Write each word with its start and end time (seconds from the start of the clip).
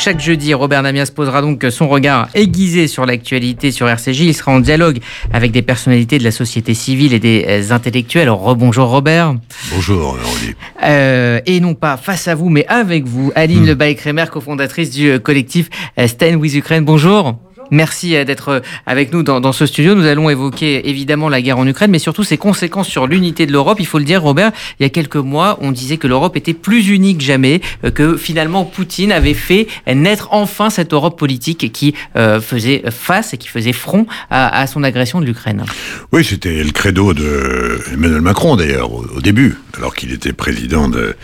Chaque 0.00 0.20
jeudi, 0.20 0.54
Robert 0.54 0.84
Namias 0.84 1.10
posera 1.12 1.42
donc 1.42 1.66
son 1.70 1.88
regard 1.88 2.28
aiguisé 2.32 2.86
sur 2.86 3.04
l'actualité 3.04 3.72
sur 3.72 3.88
RCJ. 3.88 4.20
Il 4.20 4.34
sera 4.34 4.52
en 4.52 4.60
dialogue 4.60 5.00
avec 5.32 5.50
des 5.50 5.60
personnalités 5.60 6.18
de 6.18 6.24
la 6.24 6.30
société 6.30 6.72
civile 6.72 7.14
et 7.14 7.18
des 7.18 7.44
euh, 7.48 7.74
intellectuels. 7.74 8.30
Rebonjour 8.30 8.90
Robert. 8.90 9.34
Bonjour 9.74 10.16
Henri. 10.24 10.54
Euh, 10.84 11.40
et 11.46 11.58
non 11.58 11.74
pas 11.74 11.96
face 11.96 12.28
à 12.28 12.36
vous, 12.36 12.48
mais 12.48 12.64
avec 12.68 13.06
vous, 13.06 13.32
Aline 13.34 13.64
hmm. 13.64 13.70
Lebaille-Crémer, 13.70 14.26
cofondatrice 14.30 14.92
du 14.92 15.10
euh, 15.10 15.18
collectif 15.18 15.68
Stand 16.06 16.36
with 16.36 16.54
Ukraine. 16.54 16.84
Bonjour. 16.84 17.36
Merci 17.70 18.16
euh, 18.16 18.24
d'être 18.24 18.48
euh, 18.48 18.60
avec 18.86 19.12
nous 19.12 19.22
dans, 19.22 19.52
ce 19.52 19.66
studio. 19.66 19.94
Nous 19.94 20.06
allons 20.06 20.30
évoquer 20.30 20.88
évidemment 20.88 21.28
la 21.28 21.42
guerre 21.42 21.58
en 21.58 21.66
Ukraine, 21.66 21.90
mais 21.90 21.98
surtout 21.98 22.24
ses 22.24 22.38
conséquences 22.38 22.88
sur 22.88 23.06
l'unité 23.06 23.46
de 23.46 23.52
l'Europe. 23.52 23.78
Il 23.80 23.86
faut 23.86 23.98
le 23.98 24.04
dire, 24.04 24.22
Robert, 24.22 24.52
il 24.78 24.82
y 24.82 24.86
a 24.86 24.88
quelques 24.88 25.16
mois, 25.16 25.58
on 25.60 25.72
disait 25.72 25.96
que 25.96 26.06
l'Europe 26.06 26.36
était 26.36 26.54
plus 26.54 26.88
unie 26.88 27.16
que 27.16 27.22
jamais, 27.22 27.60
euh, 27.84 27.90
que 27.90 28.16
finalement 28.16 28.64
Poutine 28.64 29.12
avait 29.12 29.34
fait 29.34 29.66
naître 29.86 30.28
enfin 30.32 30.70
cette 30.70 30.92
Europe 30.92 31.18
politique 31.18 31.72
qui 31.72 31.94
faisait 32.40 32.82
face 32.90 33.34
et 33.34 33.38
qui 33.38 33.48
faisait 33.48 33.72
front 33.72 34.06
à, 34.30 34.66
son 34.66 34.82
agression 34.82 35.20
de 35.20 35.26
l'Ukraine. 35.26 35.64
Oui, 36.12 36.24
c'était 36.24 36.62
le 36.62 36.70
credo 36.70 37.14
de 37.14 37.78
Emmanuel 37.92 38.20
Macron 38.20 38.56
d'ailleurs 38.56 38.92
au, 38.92 39.20
début, 39.20 39.58
alors 39.76 39.94
qu'il 39.94 40.12
était 40.12 40.32
président 40.32 40.88
de 40.88 41.16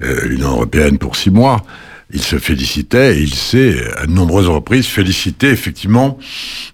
l'Union 0.00 0.50
européenne 0.50 0.98
pour 0.98 1.16
six 1.16 1.30
mois 1.30 1.62
il 2.10 2.22
se 2.22 2.38
félicitait 2.38 3.18
et 3.18 3.20
il 3.20 3.34
s'est 3.34 3.76
à 3.96 4.06
de 4.06 4.12
nombreuses 4.12 4.48
reprises 4.48 4.86
félicité 4.86 5.48
effectivement 5.50 6.18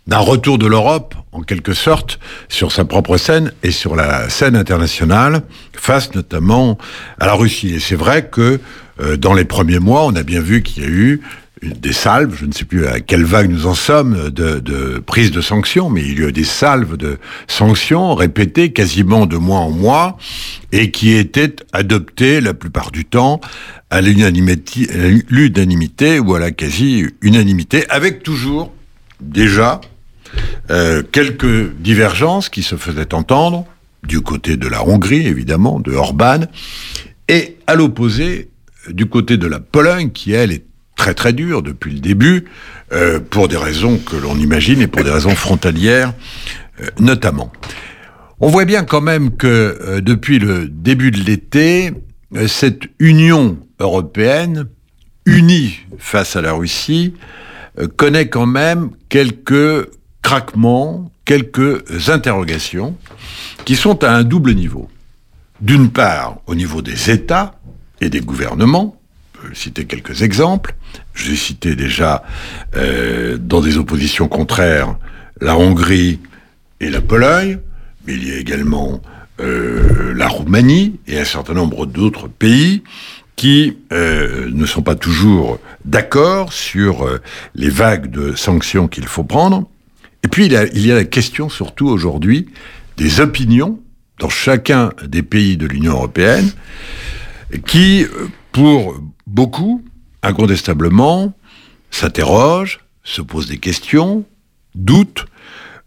d'un 0.06 0.18
retour 0.18 0.58
de 0.58 0.66
l'Europe 0.66 1.14
en 1.32 1.42
quelque 1.42 1.74
sorte 1.74 2.20
sur 2.48 2.70
sa 2.70 2.84
propre 2.84 3.16
scène 3.16 3.52
et 3.62 3.72
sur 3.72 3.96
la 3.96 4.28
scène 4.30 4.54
internationale 4.54 5.42
face 5.72 6.14
notamment 6.14 6.78
à 7.18 7.26
la 7.26 7.34
Russie. 7.34 7.74
Et 7.74 7.80
c'est 7.80 7.96
vrai 7.96 8.28
que 8.28 8.60
euh, 9.00 9.16
dans 9.16 9.34
les 9.34 9.44
premiers 9.44 9.80
mois, 9.80 10.04
on 10.04 10.14
a 10.14 10.22
bien 10.22 10.40
vu 10.40 10.62
qu'il 10.62 10.84
y 10.84 10.86
a 10.86 10.88
eu 10.88 11.20
des 11.72 11.92
salves, 11.92 12.36
je 12.38 12.46
ne 12.46 12.52
sais 12.52 12.64
plus 12.64 12.86
à 12.86 13.00
quelle 13.00 13.24
vague 13.24 13.50
nous 13.50 13.66
en 13.66 13.74
sommes, 13.74 14.30
de, 14.30 14.98
prise 14.98 15.30
de 15.30 15.40
sanctions, 15.40 15.90
mais 15.90 16.02
il 16.02 16.20
y 16.20 16.24
a 16.24 16.28
eu 16.28 16.32
des 16.32 16.44
salves 16.44 16.96
de 16.96 17.18
sanctions 17.46 18.14
répétées 18.14 18.72
quasiment 18.72 19.26
de 19.26 19.36
mois 19.36 19.60
en 19.60 19.70
mois 19.70 20.16
et 20.72 20.90
qui 20.90 21.12
étaient 21.12 21.56
adoptées 21.72 22.40
la 22.40 22.54
plupart 22.54 22.90
du 22.90 23.04
temps 23.04 23.40
à 23.90 24.00
l'unanimité 24.00 24.88
ou 26.18 26.34
à 26.34 26.38
la 26.38 26.50
quasi-unanimité, 26.50 27.88
avec 27.90 28.22
toujours 28.22 28.72
déjà 29.20 29.80
euh, 30.70 31.02
quelques 31.02 31.72
divergences 31.78 32.48
qui 32.48 32.62
se 32.62 32.76
faisaient 32.76 33.14
entendre 33.14 33.66
du 34.02 34.20
côté 34.20 34.56
de 34.56 34.68
la 34.68 34.86
Hongrie, 34.86 35.26
évidemment, 35.26 35.80
de 35.80 35.92
Orban, 35.92 36.40
et 37.28 37.56
à 37.66 37.74
l'opposé, 37.74 38.50
du 38.88 39.06
côté 39.06 39.36
de 39.36 39.46
la 39.46 39.60
Pologne, 39.60 40.10
qui, 40.10 40.32
elle, 40.32 40.52
est 40.52 40.64
très 40.96 41.14
très 41.14 41.32
dur 41.32 41.62
depuis 41.62 41.92
le 41.92 42.00
début, 42.00 42.44
euh, 42.92 43.20
pour 43.20 43.48
des 43.48 43.56
raisons 43.56 43.98
que 43.98 44.16
l'on 44.16 44.36
imagine 44.36 44.80
et 44.80 44.86
pour 44.86 45.04
des 45.04 45.10
raisons 45.10 45.34
frontalières 45.34 46.12
euh, 46.80 46.86
notamment. 46.98 47.52
On 48.40 48.48
voit 48.48 48.64
bien 48.64 48.84
quand 48.84 49.00
même 49.00 49.36
que 49.36 49.46
euh, 49.80 50.00
depuis 50.00 50.38
le 50.38 50.68
début 50.68 51.10
de 51.10 51.20
l'été, 51.20 51.92
cette 52.48 52.82
Union 52.98 53.58
européenne, 53.78 54.66
unie 55.24 55.78
face 55.98 56.36
à 56.36 56.42
la 56.42 56.52
Russie, 56.52 57.14
connaît 57.96 58.28
quand 58.28 58.46
même 58.46 58.90
quelques 59.08 59.88
craquements, 60.22 61.12
quelques 61.24 62.08
interrogations 62.08 62.96
qui 63.64 63.76
sont 63.76 64.02
à 64.02 64.10
un 64.10 64.24
double 64.24 64.54
niveau. 64.54 64.88
D'une 65.60 65.90
part, 65.90 66.38
au 66.46 66.54
niveau 66.54 66.82
des 66.82 67.10
États 67.10 67.54
et 68.00 68.10
des 68.10 68.20
gouvernements, 68.20 69.00
citer 69.52 69.84
quelques 69.84 70.22
exemples. 70.22 70.74
J'ai 71.14 71.36
cité 71.36 71.74
déjà 71.74 72.24
euh, 72.76 73.38
dans 73.38 73.60
des 73.60 73.76
oppositions 73.76 74.28
contraires 74.28 74.96
la 75.40 75.56
Hongrie 75.56 76.20
et 76.80 76.90
la 76.90 77.00
Pologne, 77.00 77.58
mais 78.06 78.14
il 78.14 78.28
y 78.28 78.32
a 78.32 78.36
également 78.36 79.02
euh, 79.40 80.14
la 80.14 80.28
Roumanie 80.28 81.00
et 81.06 81.18
un 81.18 81.24
certain 81.24 81.54
nombre 81.54 81.86
d'autres 81.86 82.28
pays 82.28 82.82
qui 83.36 83.78
euh, 83.92 84.48
ne 84.52 84.64
sont 84.64 84.82
pas 84.82 84.94
toujours 84.94 85.58
d'accord 85.84 86.52
sur 86.52 87.08
les 87.56 87.68
vagues 87.68 88.10
de 88.10 88.34
sanctions 88.36 88.86
qu'il 88.86 89.06
faut 89.06 89.24
prendre. 89.24 89.68
Et 90.22 90.28
puis 90.28 90.46
il 90.46 90.52
y, 90.52 90.56
a, 90.56 90.66
il 90.66 90.86
y 90.86 90.92
a 90.92 90.94
la 90.94 91.04
question 91.04 91.48
surtout 91.48 91.88
aujourd'hui 91.88 92.48
des 92.96 93.20
opinions 93.20 93.80
dans 94.20 94.28
chacun 94.28 94.90
des 95.04 95.22
pays 95.22 95.56
de 95.56 95.66
l'Union 95.66 95.94
européenne 95.94 96.50
qui, 97.66 98.06
pour 98.52 98.94
beaucoup, 99.26 99.84
incontestablement, 100.22 101.34
s'interrogent, 101.90 102.80
se 103.02 103.22
posent 103.22 103.48
des 103.48 103.58
questions, 103.58 104.24
doutent, 104.74 105.26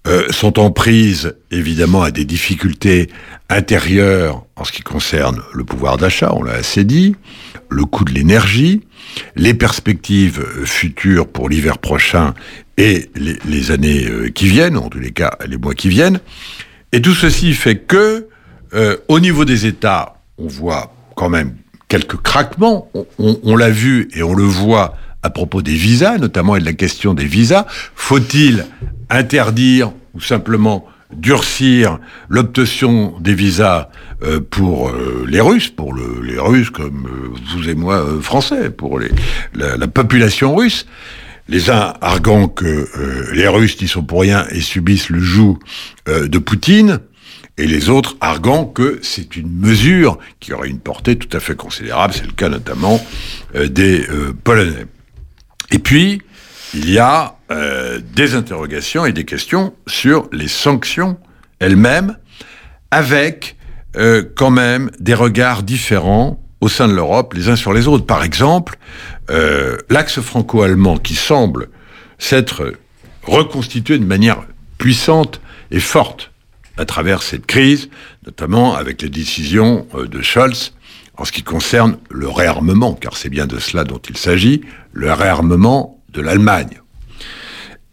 euh, 0.08 0.32
sont 0.32 0.60
en 0.60 0.72
prise 0.72 1.36
évidemment 1.52 2.02
à 2.02 2.12
des 2.12 2.24
difficultés 2.24 3.10
intérieures 3.50 4.46
en 4.56 4.64
ce 4.64 4.72
qui 4.72 4.82
concerne 4.82 5.42
le 5.54 5.64
pouvoir 5.66 5.98
d'achat, 5.98 6.34
on 6.34 6.44
l'a 6.44 6.54
assez 6.54 6.84
dit, 6.84 7.16
le 7.70 7.84
coût 7.84 8.06
de 8.06 8.14
l'énergie, 8.14 8.82
les 9.36 9.54
perspectives 9.54 10.46
futures 10.66 11.28
pour 11.28 11.50
l'hiver 11.50 11.78
prochain 11.78 12.34
et 12.78 13.10
les, 13.16 13.72
années 13.72 14.06
euh, 14.06 14.30
qui 14.30 14.48
viennent, 14.48 14.78
en 14.78 14.88
tous 14.90 15.00
les 15.00 15.12
cas 15.12 15.38
les 15.46 15.58
mois 15.58 15.74
qui 15.74 15.90
viennent. 15.90 16.20
Et 16.92 17.02
tout 17.02 17.14
ceci 17.16 17.54
fait 17.54 17.80
que, 17.80 18.28
euh, 18.74 18.98
au 19.08 19.20
niveau 19.20 19.46
des 19.46 19.66
États, 19.66 20.22
on 20.38 20.48
voit 20.48 20.94
quand 21.16 21.30
même 21.30 21.56
quelques 21.88 22.18
craquements. 22.18 22.92
On, 23.20 23.56
l'a 23.56 23.70
vu 23.70 24.10
et 24.14 24.24
on 24.24 24.34
le 24.34 24.44
voit 24.44 24.96
à 25.24 25.30
propos 25.30 25.62
des 25.62 25.76
visas, 25.76 26.18
notamment 26.18 26.56
et 26.56 26.60
de 26.60 26.66
la 26.66 26.74
question 26.74 27.14
des 27.14 27.26
visas. 27.26 27.66
Faut-il 27.96 28.66
interdire 29.10 29.92
ou 30.14 30.22
simplement 30.22 30.86
durcir 31.14 32.00
l'obtention 32.28 33.18
des 33.20 33.34
visas 33.34 33.90
euh, 34.24 34.42
pour 34.42 34.90
euh, 34.90 35.26
les 35.28 35.40
Russes, 35.40 35.70
pour 35.70 35.94
les 35.96 36.40
Russes 36.40 36.70
comme 36.70 37.08
euh, 37.08 37.30
vous 37.54 37.70
et 37.70 37.76
moi 37.76 38.04
français, 38.22 38.70
pour 38.70 39.00
la, 39.00 39.78
la, 39.78 39.88
population 39.88 40.54
russe? 40.56 40.86
Les 41.50 41.70
uns 41.70 41.94
arguant 42.02 42.50
que 42.50 42.90
les 43.34 43.48
Russes 43.48 43.80
n'y 43.82 43.88
sont 43.88 44.04
pour 44.04 44.20
rien 44.20 44.46
et 44.52 44.60
subissent 44.60 45.10
le 45.10 45.22
joug 45.22 45.60
de 46.06 46.38
Poutine, 46.40 47.00
et 47.58 47.66
les 47.66 47.90
autres 47.90 48.16
arguant 48.22 48.66
que 48.66 49.00
c'est 49.02 49.36
une 49.36 49.52
mesure 49.52 50.20
qui 50.40 50.54
aurait 50.54 50.70
une 50.70 50.80
portée 50.80 51.18
tout 51.18 51.36
à 51.36 51.40
fait 51.40 51.56
considérable. 51.56 52.14
C'est 52.14 52.26
le 52.26 52.34
cas 52.34 52.50
notamment 52.50 53.04
euh, 53.56 53.68
des 53.68 54.08
euh, 54.10 54.34
Polonais. 54.44 54.86
Et 55.72 55.80
puis, 55.80 56.22
il 56.74 56.90
y 56.90 57.00
a 57.00 57.38
euh, 57.52 58.00
des 58.14 58.36
interrogations 58.36 59.06
et 59.06 59.12
des 59.12 59.26
questions 59.26 59.74
sur 59.88 60.30
les 60.32 60.48
sanctions 60.48 61.18
elles-mêmes, 61.60 62.18
avec 62.92 63.56
quand 64.36 64.52
même 64.52 64.92
des 65.00 65.16
regards 65.16 65.64
différents 65.64 66.40
au 66.62 66.70
sein 66.70 66.88
de 66.88 66.94
l'Europe, 66.94 67.34
les 67.34 67.50
uns 67.50 67.56
sur 67.56 67.74
les 67.74 67.88
autres. 67.88 68.06
Par 68.06 68.24
exemple, 68.24 68.78
l'axe 69.90 70.22
franco-allemand 70.22 70.98
qui 70.98 71.16
semble 71.16 71.70
s'être 72.20 72.74
reconstitué 73.24 73.98
de 73.98 74.06
manière 74.06 74.46
puissante 74.78 75.42
et 75.72 75.80
forte 75.80 76.32
à 76.78 76.86
travers 76.86 77.24
cette 77.24 77.46
crise, 77.46 77.90
notamment 78.26 78.76
avec 78.76 79.02
les 79.02 79.10
décisions 79.10 79.88
euh, 79.96 80.08
de 80.08 80.22
Scholz 80.22 80.74
en 81.18 81.26
ce 81.26 81.32
qui 81.32 81.44
concerne 81.44 81.98
le 82.12 82.30
réarmement, 82.30 82.94
car 82.94 83.18
c'est 83.18 83.30
bien 83.30 83.48
de 83.48 83.58
cela 83.58 83.84
dont 83.84 84.02
il 84.08 84.18
s'agit, 84.18 84.62
le 84.94 85.12
réarmement 85.12 86.00
de 86.14 86.22
l'Allemagne. 86.22 86.82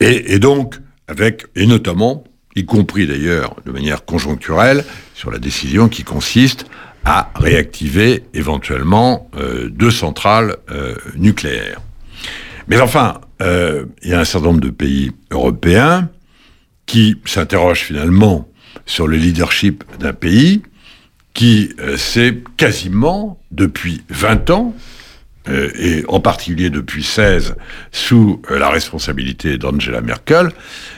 Et, 0.01 0.39
donc, 0.39 0.75
avec, 1.09 1.47
et 1.57 1.65
notamment, 1.65 2.25
y 2.55 2.67
compris 2.67 3.07
d'ailleurs 3.07 3.57
de 3.65 3.73
manière 3.73 4.05
conjoncturelle, 4.05 4.85
sur 5.15 5.31
la 5.31 5.39
décision 5.39 5.89
qui 5.89 6.05
consiste 6.05 6.67
à 7.07 7.31
réactiver 7.35 8.25
éventuellement 8.35 9.31
euh, 9.37 9.71
deux 9.71 9.91
centrales 9.91 10.57
euh, 10.71 10.95
nucléaires. 11.17 11.81
Mais 12.69 12.79
enfin, 12.79 13.21
il 13.41 14.09
y 14.09 14.15
a 14.15 14.21
un 14.21 14.25
certain 14.25 14.49
nombre 14.49 14.61
de 14.61 14.71
pays 14.71 15.13
européens 15.31 16.09
qui 16.87 17.17
s'interrogent 17.27 17.83
finalement 17.83 18.49
sur 18.87 19.07
le 19.07 19.17
leadership 19.17 19.85
d'un 19.99 20.13
pays 20.13 20.63
qui 21.35 21.75
euh, 21.81 21.97
s'est 21.97 22.43
quasiment, 22.57 23.39
depuis 23.51 24.03
20 24.09 24.51
ans, 24.51 24.75
euh, 25.49 25.71
et 25.75 26.05
en 26.09 26.21
particulier 26.21 26.71
depuis 26.71 27.03
16, 27.03 27.57
sous 27.93 28.41
euh, 28.51 28.59
la 28.59 28.71
responsabilité 28.71 29.59
d'Angela 29.59 30.01
Merkel, 30.01 30.51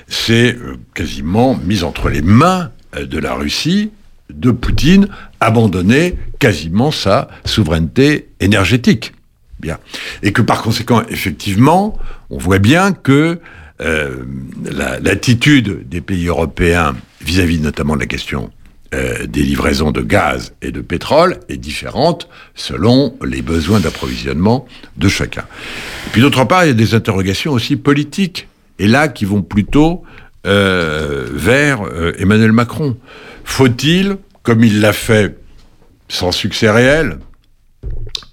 s'est 0.09 0.57
quasiment 0.95 1.57
mis 1.57 1.83
entre 1.83 2.11
les 2.11 2.23
mains 2.23 2.71
de 2.97 3.19
la 3.19 3.35
Russie, 3.35 3.91
de 4.31 4.51
Poutine, 4.51 5.09
abandonner 5.41 6.17
quasiment 6.39 6.91
sa 6.91 7.29
souveraineté 7.45 8.29
énergétique. 8.41 9.13
Bien. 9.59 9.79
Et 10.23 10.33
que 10.33 10.43
par 10.43 10.63
conséquent, 10.63 11.03
effectivement, 11.09 11.99
on 12.31 12.39
voit 12.39 12.59
bien 12.59 12.93
que 12.93 13.41
l'attitude 13.79 15.89
des 15.89 16.01
pays 16.01 16.27
européens 16.27 16.97
vis-à-vis 17.21 17.61
notamment 17.61 17.95
de 17.95 18.01
la 18.01 18.07
question 18.07 18.51
euh, 18.95 19.27
des 19.27 19.43
livraisons 19.43 19.91
de 19.91 20.01
gaz 20.01 20.55
et 20.63 20.71
de 20.71 20.81
pétrole 20.81 21.41
est 21.49 21.57
différente 21.57 22.29
selon 22.55 23.17
les 23.25 23.43
besoins 23.43 23.81
d'approvisionnement 23.81 24.67
de 24.97 25.09
chacun. 25.09 25.45
Et 26.07 26.11
puis 26.13 26.21
d'autre 26.21 26.45
part, 26.45 26.65
il 26.65 26.69
y 26.69 26.71
a 26.71 26.75
des 26.75 26.95
interrogations 26.95 27.53
aussi 27.53 27.75
politiques, 27.75 28.47
et 28.79 28.87
là 28.87 29.09
qui 29.09 29.25
vont 29.25 29.43
plutôt 29.43 30.05
euh, 30.47 31.27
vers 31.33 31.83
euh, 31.83 32.13
Emmanuel 32.19 32.53
Macron. 32.53 32.97
Faut-il, 33.43 34.19
comme 34.45 34.63
il 34.63 34.81
l'a 34.81 34.93
fait 34.93 35.37
sans 36.09 36.31
succès 36.31 36.71
réel, 36.71 37.19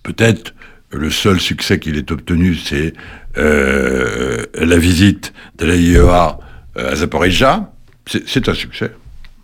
peut-être 0.03 0.53
le 0.91 1.09
seul 1.09 1.39
succès 1.39 1.79
qu'il 1.79 1.97
ait 1.97 2.11
obtenu, 2.11 2.55
c'est 2.55 2.93
euh, 3.37 4.45
la 4.53 4.77
visite 4.77 5.32
de 5.63 5.67
la 5.67 5.75
IEA 5.75 6.37
à 6.75 6.95
Zaporizhia. 6.95 7.71
C'est 8.05 8.49
un 8.49 8.53
succès. 8.53 8.91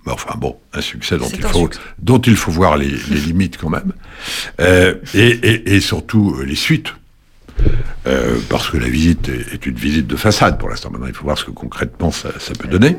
Mais 0.05 0.11
enfin 0.11 0.35
bon, 0.37 0.57
un 0.73 0.81
succès 0.81 1.17
dont, 1.17 1.27
il 1.27 1.41
faut, 1.41 1.69
dont 1.99 2.19
il 2.19 2.35
faut 2.35 2.51
voir 2.51 2.77
les, 2.77 2.87
limites 3.09 3.57
quand 3.57 3.69
même. 3.69 3.93
Euh, 4.59 4.95
et, 5.13 5.75
et, 5.75 5.79
surtout 5.79 6.35
euh, 6.37 6.43
les 6.43 6.55
suites. 6.55 6.93
Euh, 8.07 8.37
parce 8.49 8.69
que 8.69 8.77
la 8.77 8.87
visite 8.87 9.29
est, 9.29 9.65
une 9.65 9.75
visite 9.75 10.07
de 10.07 10.15
façade 10.15 10.57
pour 10.57 10.69
l'instant. 10.69 10.89
Maintenant, 10.89 11.07
il 11.07 11.13
faut 11.13 11.25
voir 11.25 11.37
ce 11.37 11.43
que 11.43 11.51
concrètement 11.51 12.11
ça, 12.11 12.29
ça 12.39 12.53
peut 12.57 12.67
donner. 12.67 12.97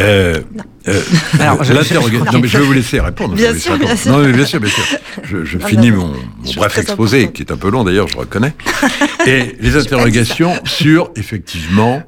Euh, 0.00 0.40
euh, 0.88 1.00
Alors, 1.40 1.64
je, 1.64 1.72
non, 1.72 2.38
mais 2.40 2.48
je 2.48 2.58
vais 2.58 2.64
vous 2.64 2.72
laisser 2.72 3.00
répondre. 3.00 3.34
Bien, 3.34 3.54
sûr, 3.54 3.78
bien 3.78 3.96
sûr. 3.96 4.12
Non, 4.12 4.18
mais 4.18 4.32
bien 4.32 4.44
sûr, 4.44 4.60
bien 4.60 4.70
sûr. 4.70 4.84
Je, 5.22 5.44
je 5.44 5.58
finis 5.58 5.90
mon, 5.90 6.08
mon 6.08 6.52
bref 6.56 6.78
exposé, 6.78 7.30
qui 7.32 7.42
est 7.42 7.52
un 7.52 7.56
peu 7.56 7.70
long 7.70 7.84
d'ailleurs, 7.84 8.08
je 8.08 8.16
reconnais. 8.16 8.54
Et 9.26 9.56
les 9.60 9.76
interrogations 9.76 10.54
sur, 10.64 11.10
effectivement, 11.16 12.02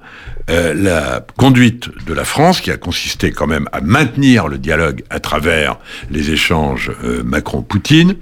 euh, 0.51 0.75
la 0.75 1.27
conduite 1.37 1.89
de 2.07 2.13
la 2.13 2.25
France, 2.25 2.61
qui 2.61 2.71
a 2.71 2.77
consisté 2.77 3.33
quand 3.33 3.47
même 3.47 3.69
à 3.73 3.81
maintenir 3.81 4.49
le 4.49 4.59
dialogue 4.59 5.03
à 5.11 5.21
travers 5.21 5.79
les 6.11 6.31
échanges 6.31 6.91
Macron-Poutine, 7.25 8.17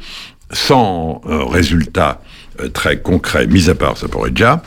sans 0.52 1.20
euh, 2.60 2.68
très 2.68 3.00
concret, 3.00 3.46
mis 3.46 3.70
à 3.70 3.74
part 3.74 3.96
Zaporizhia, 3.96 4.62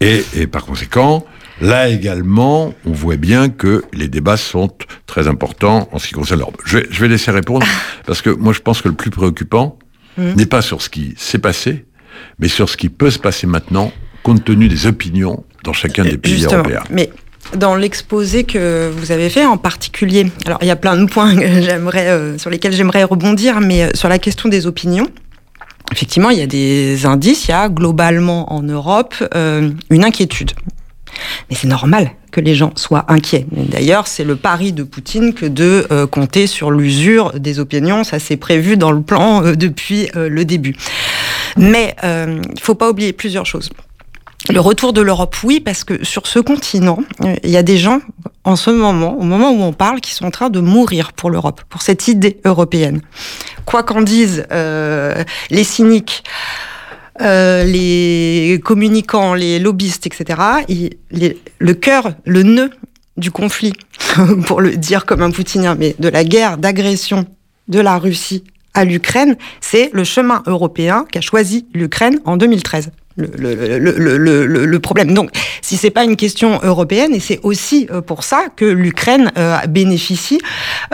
et, 0.00 0.24
et 0.34 0.46
par 0.46 0.64
conséquent, 0.64 1.24
Là 1.60 1.88
également, 1.88 2.72
on 2.86 2.92
voit 2.92 3.16
bien 3.16 3.48
que 3.48 3.82
les 3.92 4.06
débats 4.06 4.36
sont 4.36 4.70
très 5.06 5.26
importants 5.26 5.88
en 5.90 5.98
ce 5.98 6.06
qui 6.06 6.14
concerne 6.14 6.40
l'Europe. 6.40 6.60
Je 6.64 6.78
vais, 6.78 6.86
je 6.88 7.00
vais 7.00 7.08
laisser 7.08 7.30
répondre, 7.30 7.66
parce 8.06 8.22
que 8.22 8.30
moi 8.30 8.52
je 8.52 8.60
pense 8.60 8.80
que 8.80 8.88
le 8.88 8.94
plus 8.94 9.10
préoccupant 9.10 9.76
mmh. 10.16 10.34
n'est 10.34 10.46
pas 10.46 10.62
sur 10.62 10.82
ce 10.82 10.88
qui 10.88 11.14
s'est 11.16 11.38
passé, 11.38 11.84
mais 12.38 12.48
sur 12.48 12.68
ce 12.68 12.76
qui 12.76 12.88
peut 12.88 13.10
se 13.10 13.18
passer 13.18 13.46
maintenant, 13.48 13.92
compte 14.22 14.44
tenu 14.44 14.68
des 14.68 14.86
opinions 14.86 15.44
dans 15.64 15.72
chacun 15.72 16.04
des 16.04 16.16
pays 16.16 16.34
Justement, 16.34 16.58
européens. 16.58 16.84
Mais 16.90 17.10
dans 17.56 17.74
l'exposé 17.74 18.44
que 18.44 18.90
vous 18.94 19.10
avez 19.10 19.28
fait 19.28 19.44
en 19.44 19.56
particulier, 19.56 20.30
alors 20.46 20.58
il 20.62 20.68
y 20.68 20.70
a 20.70 20.76
plein 20.76 20.96
de 20.96 21.06
points 21.06 21.34
que 21.34 21.60
j'aimerais, 21.62 22.08
euh, 22.08 22.38
sur 22.38 22.50
lesquels 22.50 22.72
j'aimerais 22.72 23.02
rebondir, 23.02 23.60
mais 23.60 23.82
euh, 23.82 23.90
sur 23.94 24.08
la 24.08 24.20
question 24.20 24.48
des 24.48 24.66
opinions, 24.66 25.08
effectivement, 25.92 26.30
il 26.30 26.38
y 26.38 26.42
a 26.42 26.46
des 26.46 27.06
indices, 27.06 27.46
il 27.46 27.50
y 27.50 27.54
a 27.54 27.68
globalement 27.68 28.52
en 28.52 28.62
Europe 28.62 29.14
euh, 29.34 29.70
une 29.90 30.04
inquiétude 30.04 30.52
mais 31.50 31.56
c'est 31.56 31.66
normal 31.66 32.12
que 32.30 32.40
les 32.40 32.54
gens 32.54 32.72
soient 32.76 33.06
inquiets. 33.08 33.46
D'ailleurs, 33.50 34.06
c'est 34.06 34.22
le 34.22 34.36
pari 34.36 34.72
de 34.72 34.84
Poutine 34.84 35.32
que 35.32 35.46
de 35.46 35.86
euh, 35.90 36.06
compter 36.06 36.46
sur 36.46 36.70
l'usure 36.70 37.32
des 37.32 37.58
opinions. 37.58 38.04
Ça, 38.04 38.20
c'est 38.20 38.36
prévu 38.36 38.76
dans 38.76 38.92
le 38.92 39.00
plan 39.00 39.42
euh, 39.42 39.56
depuis 39.56 40.10
le 40.14 40.44
début. 40.44 40.76
Mais 41.56 41.96
il 42.04 42.08
ne 42.08 42.60
faut 42.60 42.74
pas 42.76 42.90
oublier 42.90 43.12
plusieurs 43.12 43.46
choses. 43.46 43.70
Le 44.50 44.60
retour 44.60 44.92
de 44.92 45.00
l'Europe, 45.00 45.36
oui, 45.44 45.60
parce 45.60 45.84
que 45.84 46.04
sur 46.04 46.26
ce 46.26 46.38
continent, 46.38 46.98
il 47.44 47.50
y 47.50 47.56
a 47.56 47.62
des 47.62 47.76
gens, 47.76 48.00
en 48.44 48.56
ce 48.56 48.70
moment, 48.70 49.18
au 49.18 49.24
moment 49.24 49.50
où 49.50 49.62
on 49.62 49.72
parle, 49.72 50.00
qui 50.00 50.12
sont 50.12 50.24
en 50.24 50.30
train 50.30 50.50
de 50.50 50.60
mourir 50.60 51.12
pour 51.12 51.30
l'Europe, 51.30 51.62
pour 51.68 51.82
cette 51.82 52.08
idée 52.08 52.40
européenne. 52.44 53.00
Quoi 53.66 53.82
qu'en 53.82 54.00
disent 54.00 54.46
les 54.50 55.64
cyniques, 55.64 56.24
euh, 57.20 57.64
les 57.64 58.60
communicants, 58.64 59.34
les 59.34 59.58
lobbyistes, 59.58 60.06
etc., 60.06 60.40
le 61.10 61.72
cœur, 61.74 62.12
le 62.24 62.42
nœud 62.44 62.70
du 63.16 63.30
conflit, 63.30 63.72
pour 64.46 64.60
le 64.60 64.76
dire 64.76 65.04
comme 65.04 65.22
un 65.22 65.30
poutinien, 65.30 65.74
mais 65.74 65.96
de 65.98 66.08
la 66.08 66.22
guerre 66.22 66.58
d'agression 66.58 67.26
de 67.66 67.80
la 67.80 67.98
Russie 67.98 68.44
à 68.74 68.84
l'Ukraine, 68.84 69.36
c'est 69.60 69.90
le 69.92 70.04
chemin 70.04 70.42
européen 70.46 71.06
qu'a 71.10 71.20
choisi 71.20 71.66
l'Ukraine 71.74 72.20
en 72.24 72.36
2013 72.36 72.92
le, 73.18 73.78
le, 73.78 74.46
le, 74.46 74.66
le, 74.66 74.78
problème. 74.80 75.12
Donc, 75.12 75.30
si 75.60 75.76
c'est 75.76 75.90
pas 75.90 76.04
une 76.04 76.16
question 76.16 76.60
européenne, 76.62 77.14
et 77.14 77.20
c'est 77.20 77.40
aussi 77.42 77.88
euh, 77.90 78.00
pour 78.00 78.22
ça 78.22 78.46
que 78.54 78.64
l'Ukraine 78.64 79.32
euh, 79.36 79.58
bénéficie, 79.68 80.40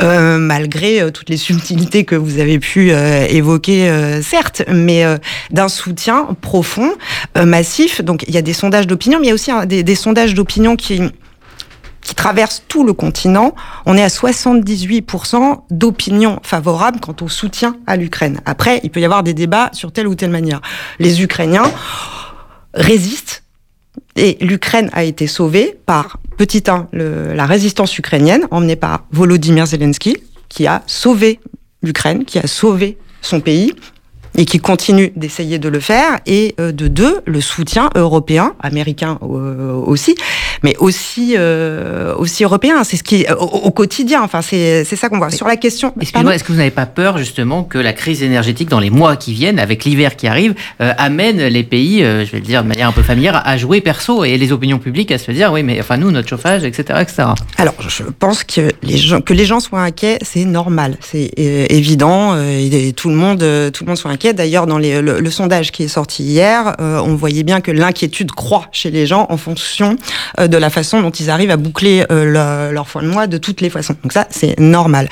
euh, 0.00 0.38
malgré 0.38 1.12
toutes 1.12 1.28
les 1.28 1.36
subtilités 1.36 2.04
que 2.04 2.16
vous 2.16 2.38
avez 2.38 2.58
pu 2.58 2.90
évoquer, 2.90 3.90
certes, 4.22 4.62
mais 4.72 5.04
d'un 5.50 5.68
soutien 5.68 6.28
profond, 6.40 6.92
massif. 7.36 8.02
Donc, 8.02 8.24
il 8.26 8.34
y 8.34 8.38
a 8.38 8.42
des 8.42 8.52
sondages 8.52 8.86
d'opinion, 8.86 9.18
mais 9.20 9.26
il 9.26 9.28
y 9.28 9.32
a 9.32 9.34
aussi 9.34 9.50
des 9.66 9.94
sondages 9.94 10.34
d'opinion 10.34 10.76
qui 10.76 11.00
qui 12.04 12.14
traverse 12.14 12.62
tout 12.68 12.84
le 12.84 12.92
continent, 12.92 13.54
on 13.86 13.96
est 13.96 14.02
à 14.02 14.08
78% 14.08 15.62
d'opinion 15.70 16.38
favorable 16.42 17.00
quant 17.00 17.16
au 17.22 17.28
soutien 17.28 17.76
à 17.86 17.96
l'Ukraine. 17.96 18.40
Après, 18.44 18.80
il 18.84 18.90
peut 18.90 19.00
y 19.00 19.04
avoir 19.04 19.22
des 19.22 19.34
débats 19.34 19.70
sur 19.72 19.90
telle 19.90 20.06
ou 20.06 20.14
telle 20.14 20.30
manière. 20.30 20.60
Les 21.00 21.22
Ukrainiens 21.22 21.70
résistent 22.74 23.42
et 24.16 24.36
l'Ukraine 24.40 24.90
a 24.92 25.02
été 25.02 25.26
sauvée 25.26 25.78
par, 25.86 26.18
petit 26.36 26.62
1, 26.68 26.88
la 26.92 27.46
résistance 27.46 27.96
ukrainienne 27.98 28.46
emmenée 28.50 28.76
par 28.76 29.04
Volodymyr 29.10 29.66
Zelensky, 29.66 30.16
qui 30.48 30.66
a 30.66 30.82
sauvé 30.86 31.40
l'Ukraine, 31.82 32.24
qui 32.24 32.38
a 32.38 32.46
sauvé 32.46 32.98
son 33.22 33.40
pays 33.40 33.72
et 34.36 34.44
qui 34.44 34.58
continue 34.58 35.12
d'essayer 35.16 35.58
de 35.58 35.68
le 35.68 35.80
faire, 35.80 36.18
et 36.26 36.54
euh, 36.58 36.72
de 36.72 36.88
deux, 36.88 37.20
le 37.24 37.40
soutien 37.40 37.90
européen, 37.94 38.54
américain 38.60 39.18
euh, 39.22 39.72
aussi, 39.72 40.16
mais 40.62 40.74
aussi 40.78 41.34
euh, 41.36 42.14
aussi 42.16 42.42
européen. 42.42 42.82
C'est 42.84 42.96
ce 42.96 43.04
qui 43.04 43.26
au, 43.30 43.44
au 43.44 43.70
quotidien. 43.70 44.22
Enfin, 44.22 44.42
c'est 44.42 44.84
ça 44.84 45.08
qu'on 45.08 45.18
voit. 45.18 45.30
Sur 45.30 45.46
la 45.46 45.56
question. 45.56 45.94
Excusez-moi, 46.00 46.34
est-ce 46.34 46.44
que 46.44 46.52
vous 46.52 46.58
n'avez 46.58 46.70
pas 46.70 46.86
peur 46.86 47.18
justement 47.18 47.62
que 47.62 47.78
la 47.78 47.92
crise 47.92 48.22
énergétique 48.22 48.68
dans 48.68 48.80
les 48.80 48.90
mois 48.90 49.16
qui 49.16 49.32
viennent, 49.32 49.58
avec 49.58 49.84
l'hiver 49.84 50.16
qui 50.16 50.26
arrive, 50.26 50.54
amène 50.78 51.42
les 51.46 51.62
pays, 51.62 52.00
je 52.00 52.30
vais 52.30 52.38
le 52.38 52.40
dire 52.40 52.62
de 52.62 52.68
manière 52.68 52.88
un 52.88 52.92
peu 52.92 53.02
familière, 53.02 53.42
à 53.44 53.56
jouer 53.56 53.80
perso 53.80 54.24
et 54.24 54.36
les 54.36 54.52
opinions 54.52 54.78
publiques 54.78 55.12
à 55.12 55.18
se 55.18 55.30
dire 55.30 55.52
oui, 55.52 55.62
mais 55.62 55.78
enfin 55.80 55.96
nous, 55.96 56.10
notre 56.10 56.28
chauffage, 56.28 56.64
etc., 56.64 57.00
etc. 57.02 57.28
Alors, 57.58 57.74
je 57.86 58.04
pense 58.18 58.44
que 58.44 58.72
les 58.82 58.96
gens 58.96 59.20
que 59.20 59.32
les 59.32 59.44
gens 59.44 59.60
soient 59.60 59.82
inquiets, 59.82 60.18
c'est 60.22 60.44
normal, 60.44 60.96
c'est 61.00 61.30
évident, 61.36 62.36
et 62.38 62.92
tout 62.96 63.08
le 63.08 63.16
monde 63.16 63.38
tout 63.72 63.84
le 63.84 63.88
monde 63.88 63.98
soit 63.98 64.10
inquiet 64.10 64.23
D'ailleurs, 64.32 64.66
dans 64.66 64.78
le, 64.78 65.30
sondage 65.30 65.72
qui 65.72 65.82
est 65.82 65.88
sorti 65.88 66.22
hier, 66.22 66.76
euh, 66.80 66.98
on 66.98 67.14
voyait 67.14 67.42
bien 67.42 67.60
que 67.60 67.70
l'inquiétude 67.70 68.32
croît 68.32 68.66
chez 68.72 68.90
les 68.90 69.06
gens 69.06 69.26
en 69.28 69.36
fonction 69.36 69.96
euh, 70.38 70.46
de 70.46 70.56
la 70.56 70.70
façon 70.70 71.02
dont 71.02 71.10
ils 71.10 71.30
arrivent 71.30 71.50
à 71.50 71.56
boucler 71.56 72.04
euh, 72.10 72.70
leur 72.72 72.88
fin 72.88 73.02
de 73.02 73.08
mois 73.08 73.26
de 73.26 73.36
toutes 73.36 73.60
les 73.60 73.70
façons. 73.70 73.96
Donc 74.02 74.12
ça, 74.12 74.26
c'est 74.30 74.58
normal. 74.58 75.08